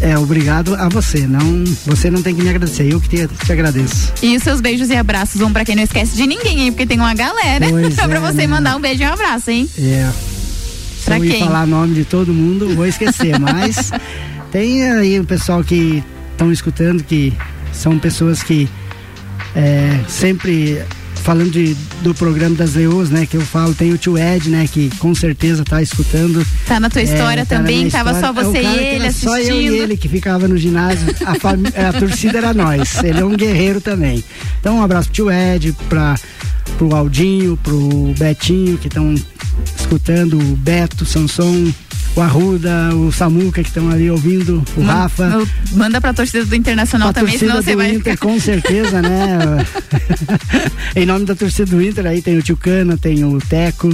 é 0.00 0.16
obrigado 0.18 0.74
a 0.74 0.88
você. 0.88 1.26
Não, 1.26 1.64
você 1.86 2.10
não 2.10 2.20
tem 2.22 2.34
que 2.34 2.42
me 2.42 2.48
agradecer, 2.48 2.92
eu 2.92 3.00
que 3.00 3.08
te, 3.08 3.26
te 3.44 3.52
agradeço. 3.52 4.12
E 4.22 4.36
os 4.36 4.42
seus 4.42 4.60
beijos 4.60 4.90
e 4.90 4.96
abraços 4.96 5.40
vão 5.40 5.52
pra 5.52 5.64
quem 5.64 5.74
não 5.76 5.82
esquece 5.82 6.16
de 6.16 6.26
ninguém, 6.26 6.62
hein? 6.62 6.72
Porque 6.72 6.86
tem 6.86 6.98
uma 6.98 7.14
galera 7.14 7.66
Pois 7.70 7.94
pra 7.94 8.04
é, 8.04 8.20
você 8.20 8.36
né? 8.38 8.46
mandar 8.46 8.76
um 8.76 8.80
beijo 8.80 9.02
e 9.02 9.06
um 9.06 9.12
abraço, 9.12 9.50
hein? 9.50 9.68
É. 9.78 10.10
Se 10.98 11.04
Pra 11.06 11.18
eu 11.18 11.24
ir 11.24 11.30
quem? 11.32 11.40
falar 11.44 11.66
nome 11.66 11.94
de 11.94 12.04
todo 12.04 12.32
mundo, 12.32 12.74
vou 12.74 12.86
esquecer. 12.86 13.38
mas 13.38 13.90
tem 14.52 14.84
aí 14.90 15.18
o 15.20 15.24
pessoal 15.24 15.62
que 15.64 16.02
estão 16.32 16.50
escutando, 16.52 17.02
que 17.02 17.32
são 17.72 17.98
pessoas 17.98 18.42
que 18.42 18.68
é, 19.54 20.00
sempre 20.08 20.82
falando 21.24 21.50
de, 21.50 21.74
do 22.02 22.14
programa 22.14 22.54
das 22.54 22.74
Leoas, 22.74 23.08
né? 23.10 23.24
Que 23.26 23.36
eu 23.36 23.40
falo, 23.40 23.74
tem 23.74 23.92
o 23.92 23.98
tio 23.98 24.16
Ed, 24.16 24.48
né? 24.50 24.68
Que 24.70 24.90
com 24.98 25.14
certeza 25.14 25.64
tá 25.64 25.82
escutando. 25.82 26.46
Tá 26.66 26.78
na 26.78 26.88
tua 26.90 27.02
história 27.02 27.40
É, 27.40 27.44
tá 27.44 27.56
na 27.56 27.60
também, 27.62 27.78
minha 27.78 27.90
tava 27.90 28.12
história. 28.12 28.34
só 28.34 28.40
É 28.40 28.44
você 28.44 28.58
e 28.62 28.66
ele 28.94 29.04
era 29.04 29.12
Só 29.12 29.30
eu 29.30 29.36
e 29.38 29.40
assistindo. 29.48 29.74
ele 29.82 29.96
que 29.96 30.08
ficava 30.08 30.46
no 30.46 30.56
ginásio. 30.56 31.06
A, 31.24 31.88
a 31.88 31.92
torcida 31.94 32.38
era 32.38 32.52
nós. 32.54 33.02
Ele 33.02 33.18
é 33.20 33.24
um 33.24 33.34
guerreiro 33.36 33.80
também. 33.80 34.22
Então, 34.60 34.76
um 34.78 34.82
abraço 34.82 35.08
pro 35.08 35.14
tio 35.14 35.30
Ed, 35.30 35.74
pra, 35.88 36.14
pro 36.78 36.94
Aldinho, 36.94 37.56
pro 37.62 38.14
Betinho, 38.18 38.76
que 38.78 38.88
estão 38.88 39.14
escutando, 39.78 40.38
o 40.38 40.56
Beto, 40.56 41.04
o 41.04 41.06
Sanson, 41.06 41.72
o 42.16 42.20
Arruda, 42.20 42.94
o 42.94 43.10
Samuca, 43.12 43.62
que 43.62 43.68
estão 43.68 43.88
ali 43.90 44.10
ouvindo, 44.10 44.62
o 44.76 44.80
Man- 44.82 44.92
Rafa. 44.92 45.42
Manda 45.72 46.00
pra 46.00 46.12
torcida 46.12 46.44
do 46.44 46.54
Internacional 46.54 47.08
A 47.08 47.12
também, 47.12 47.38
senão 47.38 47.56
você 47.62 47.72
do 47.72 47.76
vai 47.78 47.90
Inter, 47.94 48.12
ficar. 48.14 48.16
com 48.18 48.38
certeza, 48.40 49.00
né? 49.02 49.38
em 50.94 51.06
nome 51.06 51.24
da 51.24 51.34
torcida 51.34 51.70
do 51.70 51.82
Inter, 51.82 52.06
aí 52.06 52.22
tem 52.22 52.38
o 52.38 52.42
Tio 52.42 52.56
Cana, 52.56 52.96
tem 52.96 53.24
o 53.24 53.38
Teco, 53.38 53.88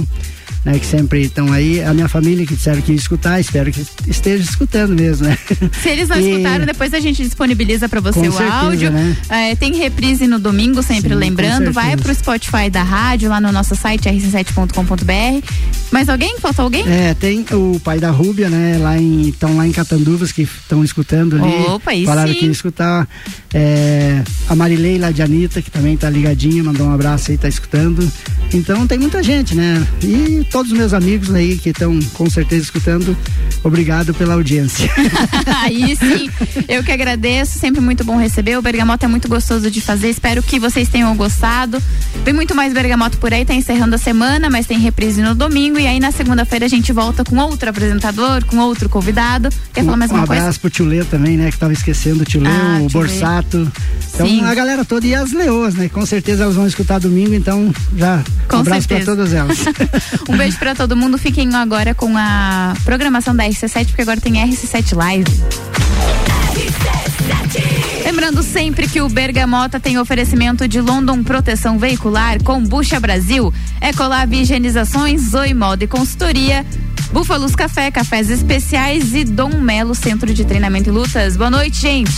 né, 0.65 0.77
que 0.79 0.85
sempre 0.85 1.21
estão 1.21 1.51
aí, 1.51 1.83
a 1.83 1.93
minha 1.93 2.07
família 2.07 2.45
que 2.45 2.55
disseram 2.55 2.81
que 2.81 2.91
ia 2.91 2.97
escutar, 2.97 3.39
espero 3.39 3.71
que 3.71 3.83
esteja 4.07 4.43
escutando 4.43 4.93
mesmo, 4.93 5.27
né? 5.27 5.37
Se 5.81 5.89
eles 5.89 6.07
não 6.09 6.17
E- 6.21 6.29
escutaram, 6.31 6.65
depois 6.65 6.93
a 6.93 6.99
gente 6.99 7.23
disponibiliza 7.23 7.89
pra 7.89 7.99
você 7.99 8.19
Com 8.19 8.27
o 8.27 8.31
certeza, 8.31 8.53
áudio. 8.57 8.91
né? 8.91 9.17
É, 9.29 9.55
tem 9.55 9.75
reprise 9.75 10.27
no 10.27 10.37
domingo, 10.39 10.83
sempre 10.83 11.09
Sim, 11.13 11.15
lembrando. 11.15 11.71
Vai 11.73 11.97
pro 11.97 12.13
Spotify 12.13 12.69
da 12.69 12.83
rádio, 12.83 13.29
lá 13.29 13.41
no 13.41 13.51
nosso 13.51 13.75
site 13.75 14.07
rc7.com.br. 14.09 15.45
Mais 15.91 16.09
alguém? 16.09 16.37
Faltou 16.39 16.63
alguém? 16.63 16.83
É, 16.87 17.13
tem 17.13 17.45
o 17.51 17.79
pai 17.83 17.99
da 17.99 18.09
Rúbia, 18.11 18.49
né? 18.49 18.77
Lá 18.79 18.97
em, 18.97 19.29
estão 19.29 19.55
lá 19.57 19.67
em 19.67 19.71
Catanduvas 19.71 20.31
que 20.31 20.43
estão 20.43 20.83
escutando 20.83 21.35
ali. 21.35 21.53
Opa, 21.67 21.91
aí 21.91 22.05
Falaram 22.05 22.31
sim. 22.33 22.39
que 22.39 22.45
ia 22.45 22.51
escutar. 22.51 23.07
É, 23.53 24.21
a 24.47 24.55
Marilei 24.55 24.97
lá 24.97 25.11
de 25.11 25.21
Anitta, 25.21 25.61
que 25.61 25.69
também 25.69 25.97
tá 25.97 26.09
ligadinha, 26.09 26.63
mandou 26.63 26.87
um 26.87 26.93
abraço 26.93 27.31
aí, 27.31 27.37
tá 27.37 27.49
escutando. 27.49 28.09
Então 28.53 28.85
tem 28.87 28.97
muita 28.99 29.21
gente, 29.23 29.55
né? 29.55 29.85
E 30.03 30.45
todos 30.51 30.71
os 30.71 30.77
meus 30.77 30.93
amigos 30.93 31.33
aí 31.33 31.57
que 31.57 31.69
estão 31.69 31.97
com 32.13 32.29
certeza 32.29 32.63
escutando, 32.63 33.15
obrigado 33.63 34.13
pela 34.13 34.33
audiência. 34.33 34.89
Aí 35.63 35.95
sim, 35.95 36.29
eu 36.67 36.83
que 36.83 36.91
agradeço, 36.91 37.57
sempre 37.59 37.79
muito 37.81 38.03
bom 38.03 38.17
receber. 38.17 38.57
O 38.57 38.61
Bergamota 38.61 39.05
é 39.05 39.07
muito 39.07 39.27
gostoso 39.29 39.69
de 39.71 39.79
fazer. 39.79 40.09
Espero 40.09 40.41
que 40.43 40.59
vocês 40.59 40.89
tenham 40.89 41.15
gostado. 41.15 41.81
Tem 42.25 42.33
muito 42.33 42.53
mais 42.55 42.73
Bergamota 42.73 43.17
por 43.17 43.33
aí, 43.33 43.45
tá 43.45 43.53
encerrando 43.53 43.95
a 43.95 43.97
semana, 43.97 44.49
mas 44.49 44.65
tem 44.65 44.77
reprise 44.79 45.21
no 45.21 45.33
domingo. 45.35 45.79
E 45.79 45.87
aí 45.87 45.99
na 45.99 46.11
segunda-feira 46.11 46.65
a 46.65 46.69
gente 46.69 46.91
volta 46.91 47.23
com 47.23 47.37
outro 47.37 47.69
apresentador, 47.69 48.43
com 48.45 48.57
outro 48.57 48.89
convidado. 48.89 49.49
Quer 49.73 49.83
falar 49.85 49.97
mais 49.97 50.11
um 50.11 50.15
uma 50.15 50.23
abraço 50.23 50.43
coisa? 50.43 50.59
pro 50.59 50.69
Tio 50.69 50.85
Lê 50.85 51.03
também, 51.03 51.37
né? 51.37 51.49
Que 51.51 51.57
tava 51.57 51.73
esquecendo 51.73 52.23
o 52.23 52.25
Tio 52.25 52.41
Lê, 52.41 52.49
Ah, 52.49 52.79
o 52.83 52.87
Tio 52.87 52.99
Lê. 52.99 53.07
Borsato. 53.07 53.71
Então 54.13 54.27
Sim. 54.27 54.43
a 54.43 54.53
galera 54.53 54.83
toda 54.83 55.05
e 55.07 55.15
as 55.15 55.31
leoas, 55.31 55.75
né? 55.75 55.87
Com 55.89 56.05
certeza 56.05 56.43
elas 56.43 56.55
vão 56.55 56.67
escutar 56.67 56.99
domingo, 56.99 57.33
então 57.33 57.71
já 57.95 58.21
Com 58.47 58.57
um 58.57 58.59
abraço 58.61 58.87
pra 58.87 58.97
certeza. 58.97 59.05
todas 59.05 59.33
elas. 59.33 59.57
Um 60.29 60.35
beijo 60.41 60.57
pra 60.57 60.73
todo 60.73 60.97
mundo. 60.97 61.19
Fiquem 61.19 61.53
agora 61.53 61.93
com 61.93 62.17
a 62.17 62.73
programação 62.83 63.35
da 63.35 63.43
RC7, 63.43 63.85
porque 63.89 64.01
agora 64.01 64.19
tem 64.19 64.33
RC7 64.33 64.95
Live. 64.95 65.31
Lembrando 68.03 68.41
sempre 68.41 68.87
que 68.87 69.01
o 69.01 69.07
Bergamota 69.07 69.79
tem 69.79 69.99
oferecimento 69.99 70.67
de 70.67 70.81
London 70.81 71.21
Proteção 71.23 71.77
Veicular, 71.77 72.41
Combucha 72.41 72.99
Brasil, 72.99 73.53
Ecolab 73.79 74.35
Higienizações, 74.35 75.29
Zoe 75.29 75.53
Moda 75.53 75.83
e 75.83 75.87
Consultoria, 75.87 76.65
Búfalos 77.13 77.55
Café, 77.55 77.91
Cafés 77.91 78.31
Especiais 78.31 79.13
e 79.13 79.23
Dom 79.23 79.61
Melo 79.61 79.93
Centro 79.93 80.33
de 80.33 80.43
Treinamento 80.43 80.89
e 80.89 80.91
Lutas. 80.91 81.37
Boa 81.37 81.51
noite, 81.51 81.79
gente. 81.79 82.11